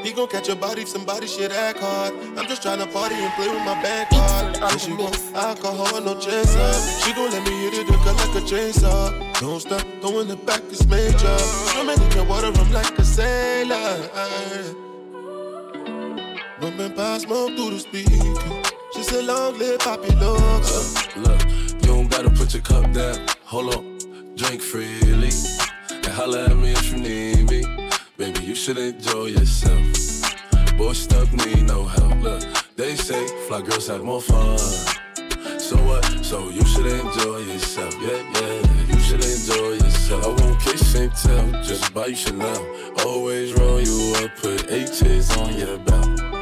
He 0.03 0.13
gon' 0.13 0.29
catch 0.29 0.49
a 0.49 0.57
body 0.57 0.83
if 0.83 0.89
somebody 0.89 1.27
shit 1.27 1.53
act 1.53 1.79
hard. 1.79 2.15
I'm 2.37 2.47
just 2.47 2.63
tryna 2.63 2.91
party 2.93 3.15
and 3.17 3.33
play 3.35 3.49
with 3.49 3.65
my 3.65 3.81
bank 3.83 4.09
card. 4.11 4.55
Then 4.57 4.79
she 4.79 4.93
want 4.93 5.17
alcohol, 5.35 6.01
no 6.01 6.19
chaser. 6.19 6.73
She 7.05 7.13
gon' 7.13 7.31
let 7.31 7.47
me 7.47 7.53
hit 7.61 7.75
it, 7.75 7.87
hook 7.87 8.01
her 8.01 8.13
like 8.13 8.43
a 8.43 8.47
chainsaw. 8.47 9.41
Don't 9.41 9.61
stop, 9.61 9.87
throwing 10.01 10.29
the 10.29 10.37
back 10.37 10.63
is 10.71 10.87
major. 10.87 11.39
Swimming 11.39 12.01
in 12.01 12.11
your 12.13 12.25
water, 12.25 12.49
I'm 12.49 12.73
like 12.73 12.99
a 12.99 13.05
sailor. 13.05 14.09
Bumping 16.61 16.95
past 16.95 17.25
smoke 17.25 17.55
through 17.57 17.71
the 17.71 17.79
speaker. 17.81 18.71
She 18.95 19.03
said, 19.03 19.25
long 19.25 19.59
live 19.59 19.81
Poppy 19.81 20.15
looks. 20.17 21.17
Look, 21.17 21.43
you 21.83 21.93
don't 21.93 22.09
gotta 22.11 22.31
put 22.31 22.53
your 22.55 22.63
cup 22.63 22.91
down. 22.93 23.27
Hold 23.45 23.75
on, 23.75 23.99
drink 24.35 24.63
freely. 24.63 25.31
And 25.91 26.07
holla 26.07 26.47
at 26.47 26.57
me 26.57 26.73
if 26.73 26.91
you 26.91 26.99
need 26.99 27.51
me. 27.51 27.80
Baby, 28.21 28.41
you 28.41 28.55
should 28.55 28.77
enjoy 28.77 29.29
yourself. 29.29 30.77
Boy, 30.77 30.93
stuff 30.93 31.33
need 31.33 31.63
no 31.63 31.85
help. 31.85 32.23
Look, 32.23 32.43
they 32.77 32.95
say 32.95 33.27
fly 33.49 33.63
girls 33.63 33.87
have 33.89 34.05
more 34.05 34.21
fun. 34.21 34.59
So 35.59 35.77
what? 35.87 36.05
So 36.23 36.51
you 36.51 36.63
should 36.67 36.85
enjoy 36.85 37.39
yourself. 37.39 37.95
Yeah, 37.95 38.21
yeah, 38.35 38.93
you 38.93 39.01
should 39.01 39.25
enjoy 39.25 39.83
yourself. 39.83 40.27
I 40.27 40.29
won't 40.29 40.61
kiss 40.61 40.95
and 40.97 41.11
tell, 41.15 41.63
just 41.63 41.95
buy 41.95 42.09
you 42.09 42.15
Chanel. 42.15 42.63
Always 43.07 43.55
roll 43.55 43.81
you 43.81 44.13
up, 44.23 44.37
put 44.37 44.71
H's 44.71 45.35
on 45.39 45.57
your 45.57 45.79
belt. 45.79 46.40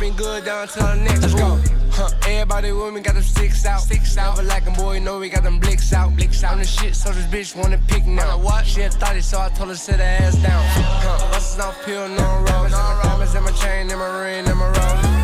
been 0.00 0.14
good 0.14 0.44
down 0.44 0.66
till 0.66 0.86
the 0.86 0.96
next. 0.96 1.20
Let's 1.20 1.34
go. 1.34 1.60
Huh. 1.92 2.08
Everybody 2.26 2.72
with 2.72 2.94
me 2.94 3.00
got 3.02 3.14
them 3.14 3.22
sticks 3.22 3.66
out. 3.66 3.80
Sticks 3.82 4.16
out. 4.16 4.36
Never 4.36 4.48
like 4.48 4.66
a 4.66 4.70
boy, 4.70 4.98
know 4.98 5.18
we 5.18 5.28
got 5.28 5.42
them 5.42 5.60
blicks 5.60 5.92
out. 5.92 6.16
Blicks 6.16 6.42
out. 6.42 6.52
I'm 6.52 6.58
the 6.58 6.64
shit, 6.64 6.96
so 6.96 7.12
this 7.12 7.26
bitch 7.26 7.54
wanna 7.54 7.78
pick 7.86 8.06
now. 8.06 8.38
What? 8.38 8.66
She 8.66 8.80
had 8.80 8.94
thought 8.94 9.16
it, 9.16 9.22
so 9.22 9.38
I 9.38 9.50
told 9.50 9.68
her 9.68 9.74
sit 9.74 9.96
her 9.96 10.02
ass 10.02 10.36
down. 10.36 10.64
Huh. 10.68 11.30
Buses 11.30 11.60
off 11.60 11.84
pill, 11.84 12.08
no 12.08 12.24
road. 12.48 12.70
No 12.70 13.00
diamonds 13.02 13.34
in 13.34 13.42
my 13.42 13.52
chain, 13.52 13.90
in 13.90 13.98
my 13.98 14.22
ring, 14.22 14.46
in 14.46 14.56
my 14.56 14.66
roll. 14.66 15.20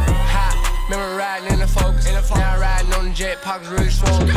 Remember 0.88 1.16
riding 1.16 1.52
in 1.52 1.58
the 1.58 1.66
focus. 1.66 2.06
In 2.06 2.14
the 2.14 2.22
focus. 2.22 2.42
Now 2.42 2.60
riding 2.60 2.92
on 2.94 3.08
the 3.08 3.14
jet, 3.14 3.42
pockets 3.42 3.70
really 3.70 3.90
swollen. 3.90 4.28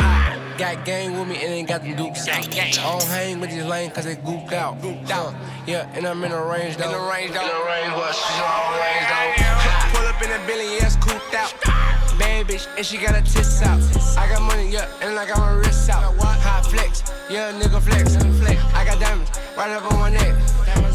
Got 0.58 0.84
gang 0.84 1.16
with 1.16 1.28
me 1.28 1.36
and 1.44 1.52
they 1.52 1.62
got 1.62 1.82
them 1.82 1.94
dukes 1.94 2.26
out. 2.26 2.48
I 2.56 2.70
don't 2.72 3.02
hang 3.04 3.40
with 3.40 3.50
these 3.50 3.64
lame 3.64 3.90
cause 3.92 4.04
they 4.04 4.16
gooped 4.16 4.52
out. 4.52 4.80
Gooped 4.82 5.10
out. 5.10 5.32
Yeah, 5.66 5.88
and 5.94 6.04
I'm 6.06 6.24
in 6.24 6.32
the 6.32 6.42
range 6.42 6.76
though. 6.76 6.86
In 6.86 6.92
the 6.92 7.10
range 7.10 7.32
though. 7.32 7.42
In 7.42 7.46
the 7.46 7.64
range, 7.66 7.92
what? 7.94 8.14
Strong 8.14 8.72
range 8.80 9.36
though 9.36 9.49
in 10.22 10.30
a 10.30 10.46
billion, 10.46 10.72
yeah, 10.72 10.86
it's 10.86 10.96
cooped 10.96 11.34
out. 11.34 11.54
baby, 12.18 12.54
bitch, 12.54 12.66
and 12.76 12.84
she 12.84 12.98
got 12.98 13.14
her 13.14 13.22
tits 13.22 13.62
out. 13.62 13.80
I 14.18 14.28
got 14.28 14.42
money, 14.42 14.70
yeah, 14.70 14.88
and 15.02 15.18
I 15.18 15.26
got 15.26 15.38
my 15.38 15.52
wrist 15.52 15.88
out. 15.88 16.14
High 16.18 16.62
flex, 16.62 17.02
yeah, 17.30 17.52
nigga 17.52 17.80
flex. 17.80 18.16
I 18.74 18.84
got 18.84 19.00
diamonds, 19.00 19.30
right 19.56 19.70
up 19.70 19.90
on 19.92 19.98
my 19.98 20.10
neck. 20.10 20.34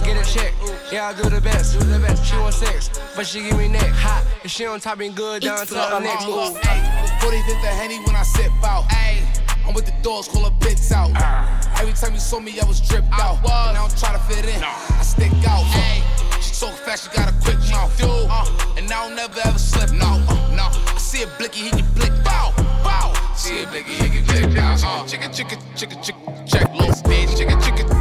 Get 0.04 0.18
a 0.18 0.26
check, 0.32 0.54
yeah, 0.92 1.08
I 1.08 1.14
do 1.14 1.30
the 1.30 1.42
best. 1.42 1.80
Do 1.80 1.86
the 1.86 2.00
best. 2.00 2.26
She 2.26 2.38
want 2.38 2.54
sex, 2.54 2.90
but 3.16 3.26
she 3.26 3.42
give 3.42 3.58
me 3.58 3.68
neck. 3.68 3.90
Hot, 3.94 4.24
and 4.44 4.52
she 4.52 4.66
on 4.66 4.80
top, 4.80 5.00
being 5.00 5.16
good 5.16 5.42
down 5.42 5.66
to 5.66 5.74
the 5.74 6.00
next 6.00 6.26
move. 6.28 6.54
45th 7.22 7.66
of 7.66 7.78
Henny 7.80 7.98
when 8.06 8.16
I 8.16 8.24
sip 8.24 8.52
out. 8.64 8.86
I'm 9.66 9.74
with 9.74 9.86
the 9.86 9.96
dogs, 10.04 10.28
call 10.28 10.44
her 10.44 10.56
bits 10.60 10.92
out. 10.92 11.10
Every 11.80 11.94
time 11.94 12.14
you 12.14 12.20
saw 12.20 12.40
me, 12.40 12.60
I 12.60 12.66
was 12.66 12.80
dripped 12.82 13.08
out. 13.12 13.42
Was. 13.42 13.74
Now 13.74 13.86
I'm 13.86 13.98
trying 13.98 14.20
to 14.20 14.24
fit 14.26 14.46
in. 14.46 14.64
I 14.64 15.02
stick 15.02 15.32
out. 15.48 16.25
So 16.54 16.68
fast, 16.68 17.06
you 17.12 17.18
got 17.18 17.30
a 17.30 17.36
quick 17.44 17.60
mouth. 17.72 17.96
Dude, 17.98 18.10
uh, 18.10 18.46
and 18.78 18.92
I 18.92 19.08
don't 19.08 19.16
never 19.16 19.40
ever 19.46 19.60
slip. 19.60 19.92
No, 19.92 20.06
uh, 20.06 20.56
no. 20.56 20.68
I 20.72 20.98
see 20.98 21.24
a 21.24 21.28
blicky, 21.38 21.62
he 21.62 21.70
can 21.72 21.86
flick. 21.96 22.12
Bow, 22.24 22.54
bow. 22.84 23.14
See 23.36 23.64
a 23.64 23.68
blicky, 23.68 23.94
he 23.94 24.10
can 24.10 24.26
flick. 24.26 24.56
Bow. 24.56 24.74
Uh, 24.74 25.04
chicka, 25.06 25.30
chicka. 25.30 25.58
chicken, 25.76 26.02
chicken, 26.02 26.46
check. 26.46 26.74
low, 26.74 26.88
bitch, 27.08 27.36
Chicka, 27.36 27.56
chicka. 27.62 27.95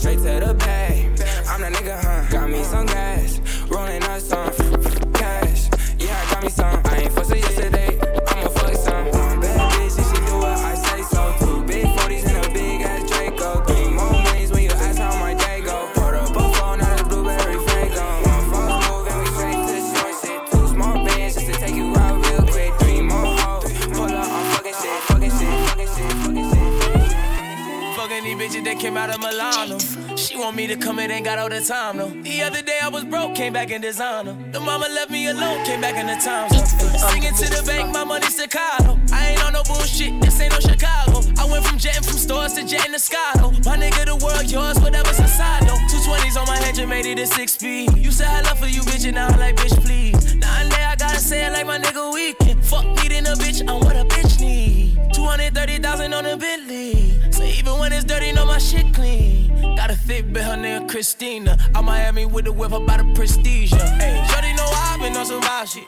Straight 0.00 0.16
to 0.16 0.46
the 0.46 0.54
bag. 0.54 0.89
To 30.70 30.76
come 30.76 31.00
in, 31.00 31.10
ain't 31.10 31.24
got 31.24 31.38
all 31.38 31.48
the 31.48 31.60
time 31.60 31.96
though. 31.96 32.10
The 32.22 32.42
other 32.42 32.62
day 32.62 32.78
I 32.80 32.88
was 32.88 33.04
broke, 33.04 33.34
came 33.34 33.52
back 33.52 33.70
in 33.70 33.80
designer. 33.80 34.36
The 34.52 34.60
mama 34.60 34.86
left 34.94 35.10
me 35.10 35.26
alone, 35.26 35.64
came 35.64 35.80
back 35.80 35.96
in 35.96 36.06
the 36.06 36.14
time. 36.14 36.48
Singing 37.10 37.34
to 37.34 37.46
the 37.50 37.62
bank, 37.66 37.92
my 37.92 38.04
money 38.04 38.26
Chicago. 38.26 38.96
I 39.12 39.30
ain't 39.30 39.44
on 39.44 39.54
no 39.54 39.62
bullshit, 39.64 40.20
this 40.20 40.40
ain't 40.40 40.52
no 40.52 40.60
Chicago. 40.60 41.22
I 41.38 41.44
went 41.50 41.64
from 41.66 41.76
jetting 41.76 42.04
from 42.04 42.16
stores 42.16 42.52
to 42.54 42.64
jetting 42.64 42.92
to 42.92 43.00
Scotto. 43.00 43.50
My 43.66 43.76
nigga, 43.76 44.06
the 44.06 44.16
world 44.24 44.48
yours, 44.48 44.78
whatever's 44.78 45.18
inside 45.18 45.66
though. 45.66 45.80
Two 45.90 46.00
twenties 46.06 46.36
on 46.36 46.46
my 46.46 46.56
head, 46.56 46.76
you 46.78 46.86
made 46.86 47.06
it 47.06 47.18
a 47.18 47.26
six 47.26 47.52
speed. 47.52 47.96
You 47.96 48.12
said 48.12 48.28
I 48.28 48.40
love 48.42 48.60
for 48.60 48.68
you, 48.68 48.82
bitch, 48.82 49.04
and 49.06 49.16
now 49.16 49.26
I'm 49.26 49.40
like, 49.40 49.56
bitch, 49.56 49.74
please. 49.84 50.36
Now 50.36 50.60
and 50.60 50.70
there, 50.70 50.86
I 50.86 50.94
gotta 50.94 51.18
say 51.18 51.46
it 51.46 51.52
like 51.52 51.66
my 51.66 51.78
nigga 51.78 52.14
weekend. 52.14 52.64
Fuck 52.64 52.84
needing 53.02 53.26
a 53.26 53.34
bitch, 53.34 53.60
I'm 53.68 53.80
what 53.80 53.96
a 53.96 54.04
bitch 54.04 54.40
need. 54.40 54.79
230,000 55.20 56.14
on 56.14 56.24
a 56.24 56.34
Bentley. 56.34 57.20
So 57.30 57.42
even 57.42 57.78
when 57.78 57.92
it's 57.92 58.04
dirty, 58.04 58.32
know 58.32 58.46
my 58.46 58.56
shit 58.56 58.94
clean. 58.94 59.76
Got 59.76 59.90
a 59.90 59.94
thick 59.94 60.24
bitch, 60.32 60.44
her 60.44 60.56
name 60.56 60.88
Christina. 60.88 61.58
I 61.74 61.82
Miami 61.82 62.24
with 62.24 62.46
the 62.46 62.52
whip 62.52 62.72
about 62.72 62.98
the 63.00 63.12
prestige. 63.14 63.70
Hey, 63.70 64.26
Shorty 64.30 64.54
know 64.54 64.64
I've 64.64 64.98
been 64.98 65.14
on 65.14 65.26
some 65.26 65.40
wild 65.40 65.68
shit. 65.68 65.84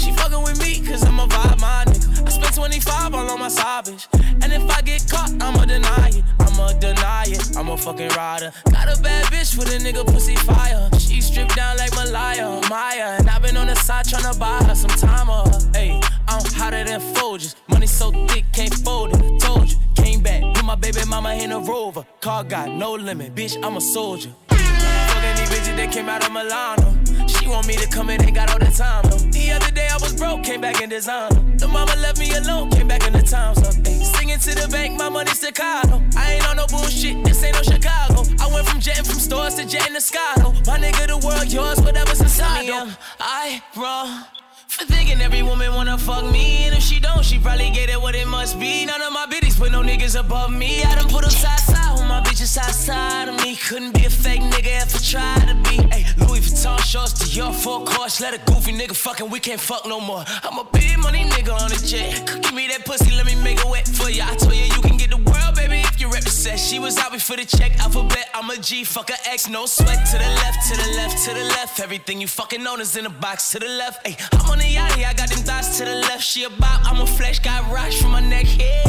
She 0.00 0.10
fucking 0.12 0.42
with 0.42 0.58
me, 0.58 0.84
cause 0.84 1.04
I'm 1.04 1.20
a 1.20 1.28
vibe, 1.28 1.60
my 1.60 1.84
nigga. 1.86 2.26
I 2.26 2.30
spent 2.30 2.54
25 2.56 3.14
all 3.14 3.30
on 3.30 3.38
my 3.38 3.48
bitch. 3.48 4.08
And 4.42 4.52
if 4.52 4.68
I 4.68 4.82
get 4.82 5.08
caught, 5.08 5.30
I'ma 5.40 5.64
deny 5.64 6.08
it. 6.08 6.24
I'ma 6.40 6.72
deny 6.80 7.24
it. 7.28 7.56
I'm 7.56 7.68
a 7.68 7.76
fucking 7.76 8.08
rider. 8.10 8.52
Got 8.72 8.98
a 8.98 9.00
bad 9.00 9.26
bitch 9.26 9.56
with 9.56 9.68
a 9.72 9.78
nigga 9.78 10.04
pussy 10.12 10.34
fire. 10.34 10.90
She 10.98 11.20
stripped 11.20 11.54
down 11.54 11.76
like 11.76 11.92
Malaya, 11.94 12.60
Maya. 12.68 13.16
And 13.18 13.30
I've 13.30 13.42
been 13.42 13.56
on 13.56 13.68
the 13.68 13.76
side 13.76 14.06
tryna 14.06 14.36
buy 14.40 14.58
her 14.64 14.74
some 14.74 14.90
time 14.90 15.28
her. 15.28 15.44
Hey, 15.72 16.00
I'm 16.28 16.44
hotter 16.54 16.84
than 16.84 17.00
Folgers. 17.14 17.54
Money 17.68 17.86
so 17.86 18.10
thick, 18.28 18.44
can't 18.52 18.74
fold 18.74 19.14
it. 19.14 19.40
Told 19.40 19.70
you, 19.70 19.76
came 19.96 20.20
back. 20.20 20.42
Put 20.54 20.64
my 20.64 20.74
baby 20.74 21.00
mama 21.08 21.34
in 21.34 21.52
a 21.52 21.58
rover. 21.58 22.04
Car 22.20 22.44
got 22.44 22.70
no 22.70 22.92
limit, 22.92 23.34
bitch, 23.34 23.56
I'm 23.64 23.76
a 23.76 23.80
soldier. 23.80 24.30
Fucking 24.48 25.36
these 25.36 25.50
bitches 25.50 25.76
that 25.76 25.92
came 25.92 26.08
out 26.08 26.24
of 26.24 26.32
Milano. 26.32 26.98
She 27.26 27.48
want 27.48 27.66
me 27.66 27.76
to 27.76 27.88
come 27.88 28.10
in, 28.10 28.22
ain't 28.22 28.34
got 28.34 28.52
all 28.52 28.58
the 28.58 28.66
time 28.66 29.02
though. 29.10 29.16
The 29.16 29.52
other 29.52 29.70
day 29.70 29.88
I 29.90 29.96
was 29.96 30.14
broke, 30.14 30.42
came 30.42 30.60
back 30.60 30.80
in 30.80 30.88
designer. 30.88 31.40
The 31.58 31.68
mama 31.68 31.94
left 31.96 32.18
me 32.18 32.32
alone, 32.34 32.70
came 32.70 32.88
back 32.88 33.06
in 33.06 33.12
the 33.12 33.22
time 33.22 33.54
so 33.54 33.68
ay, 33.68 34.02
Singing 34.16 34.38
to 34.38 34.54
the 34.54 34.68
bank, 34.68 34.98
my 34.98 35.08
money 35.08 35.30
Chicago. 35.34 36.02
I 36.16 36.34
ain't 36.34 36.48
on 36.48 36.56
no 36.56 36.66
bullshit, 36.66 37.24
this 37.24 37.42
ain't 37.42 37.54
no 37.54 37.62
Chicago. 37.62 38.24
I 38.40 38.52
went 38.52 38.66
from 38.66 38.80
jetting 38.80 39.04
from 39.04 39.18
stores 39.18 39.54
to 39.56 39.66
jetting 39.66 39.94
to 39.94 40.00
Scotto. 40.00 40.52
My 40.66 40.78
nigga, 40.78 41.06
the 41.08 41.18
world 41.18 41.52
yours, 41.52 41.80
whatever's 41.80 42.20
inside 42.20 42.68
though. 42.68 42.90
I 43.20 43.62
wrong. 43.76 44.41
For 44.72 44.86
thinking 44.86 45.20
every 45.20 45.42
woman 45.42 45.74
wanna 45.74 45.98
fuck 45.98 46.24
me, 46.24 46.64
and 46.64 46.74
if 46.74 46.82
she 46.82 46.98
don't, 46.98 47.22
she 47.22 47.38
probably 47.38 47.70
get 47.70 47.90
it 47.90 48.00
what 48.00 48.14
it 48.14 48.26
must 48.26 48.58
be. 48.58 48.86
None 48.86 49.02
of 49.02 49.12
my 49.12 49.26
biddies 49.26 49.58
put 49.58 49.70
no 49.70 49.82
niggas 49.82 50.18
above 50.18 50.50
me. 50.50 50.82
I 50.82 50.94
done 50.94 51.08
put 51.10 51.22
them 51.22 51.30
side 51.30 51.60
side 51.60 51.92
with 51.92 52.08
my 52.08 52.22
bitches 52.22 52.56
outside 52.56 53.28
of 53.28 53.36
me. 53.44 53.54
Couldn't 53.54 53.92
be 53.92 54.06
a 54.06 54.10
fake 54.10 54.40
nigga 54.40 54.82
if 54.82 54.96
I 54.96 54.98
tried 54.98 55.48
to 55.48 55.54
be. 55.68 55.76
Hey, 55.94 56.06
Louis 56.24 56.40
Vuitton 56.40 56.78
shorts 56.80 57.12
to 57.20 57.26
your 57.28 57.52
full 57.52 57.84
course. 57.84 58.20
Let 58.22 58.32
a 58.32 58.38
goofy 58.50 58.72
nigga 58.72 58.96
fucking, 58.96 59.28
we 59.28 59.40
can't 59.40 59.60
fuck 59.60 59.86
no 59.86 60.00
more. 60.00 60.24
I'm 60.42 60.58
a 60.58 60.64
big 60.64 60.98
money 60.98 61.24
nigga 61.24 61.52
on 61.52 61.70
a 61.70 61.76
jet. 61.76 62.24
Give 62.42 62.54
me 62.54 62.66
that 62.68 62.86
pussy, 62.86 63.14
let 63.14 63.26
me 63.26 63.34
make 63.34 63.58
it 63.58 63.68
wet 63.68 63.86
for 63.86 64.08
ya. 64.08 64.24
I 64.30 64.36
told 64.36 64.54
you 64.54 64.64
you 64.64 64.80
can 64.80 64.96
get 64.96 65.10
the 65.10 65.18
world, 65.18 65.54
baby, 65.54 65.80
if 65.80 66.00
you 66.00 66.08
represent. 66.08 66.58
She 66.58 66.78
was 66.78 66.96
out 66.96 67.12
before 67.12 67.36
the 67.36 67.44
check, 67.44 67.78
alphabet. 67.78 68.30
I'm 68.32 68.48
a 68.48 68.56
G, 68.56 68.84
fuck 68.84 69.10
a 69.10 69.28
X, 69.28 69.50
no 69.50 69.66
sweat. 69.66 70.06
To 70.12 70.16
the 70.16 70.30
left, 70.42 70.66
to 70.70 70.76
the 70.76 70.90
left, 70.96 71.24
to 71.26 71.34
the 71.34 71.44
left. 71.56 71.78
Everything 71.78 72.22
you 72.22 72.26
fucking 72.26 72.66
own 72.66 72.80
is 72.80 72.96
in 72.96 73.04
a 73.04 73.10
box 73.10 73.50
to 73.50 73.58
the 73.58 73.68
left. 73.68 74.06
Hey, 74.06 74.16
I'm 74.32 74.48
on 74.50 74.61
the 74.62 74.70
yacht, 74.70 74.92
I 74.92 75.12
got 75.14 75.28
them 75.28 75.38
thoughts 75.38 75.78
to 75.78 75.84
the 75.84 75.96
left. 75.96 76.22
She 76.22 76.44
about, 76.44 76.80
I'm 76.86 77.00
a 77.00 77.06
flesh, 77.06 77.38
got 77.40 77.70
rocks 77.70 78.00
from 78.00 78.12
my 78.12 78.20
neck, 78.20 78.46
yeah. 78.58 78.82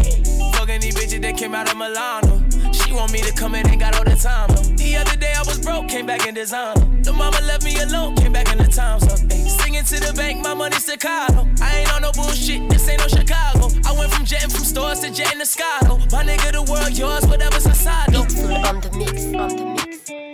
Fucking 0.54 0.82
these 0.82 0.96
bitches 0.96 1.22
that 1.22 1.38
came 1.38 1.56
out 1.56 1.70
of 1.72 1.78
Milano. 1.78 2.44
She 2.72 2.94
want 2.94 3.12
me 3.12 3.22
to 3.22 3.34
come 3.34 3.56
in, 3.56 3.68
ain't 3.68 3.80
got 3.80 3.96
all 3.98 4.04
the 4.04 4.16
time. 4.16 4.50
The 4.78 4.96
other 4.98 5.18
day 5.18 5.34
I 5.36 5.42
was 5.42 5.60
broke, 5.60 5.88
came 5.88 6.06
back 6.06 6.28
in 6.28 6.36
designer. 6.36 6.80
The 7.02 7.14
mama 7.14 7.40
left 7.42 7.64
me 7.64 7.76
alone, 7.82 8.16
came 8.16 8.32
back 8.32 8.52
in 8.52 8.58
the 8.58 8.68
time 8.68 9.00
so 9.00 9.16
Singing 9.16 9.84
to 9.86 10.00
the 10.00 10.14
bank, 10.16 10.44
my 10.44 10.54
money 10.54 10.78
Chicago. 10.78 11.48
I 11.62 11.80
ain't 11.80 11.94
on 11.94 12.02
no 12.02 12.12
bullshit, 12.12 12.70
this 12.70 12.88
ain't 12.88 13.00
no 13.00 13.08
Chicago. 13.08 13.70
I 13.86 13.92
went 13.98 14.12
from 14.14 14.26
jetting 14.26 14.50
from 14.50 14.64
stores 14.64 15.00
to 15.00 15.12
jetting 15.12 15.40
to 15.40 15.46
Scotto. 15.46 15.98
My 16.12 16.24
nigga, 16.24 16.52
the 16.52 16.64
world 16.64 16.98
yours, 16.98 17.26
whatever's 17.26 17.66
inside 17.66 18.10
though. 18.12 18.22
On 18.22 18.80
the 18.82 18.92
mix, 18.98 19.26
on 19.34 19.56
the 19.56 19.66
mix. 19.66 20.33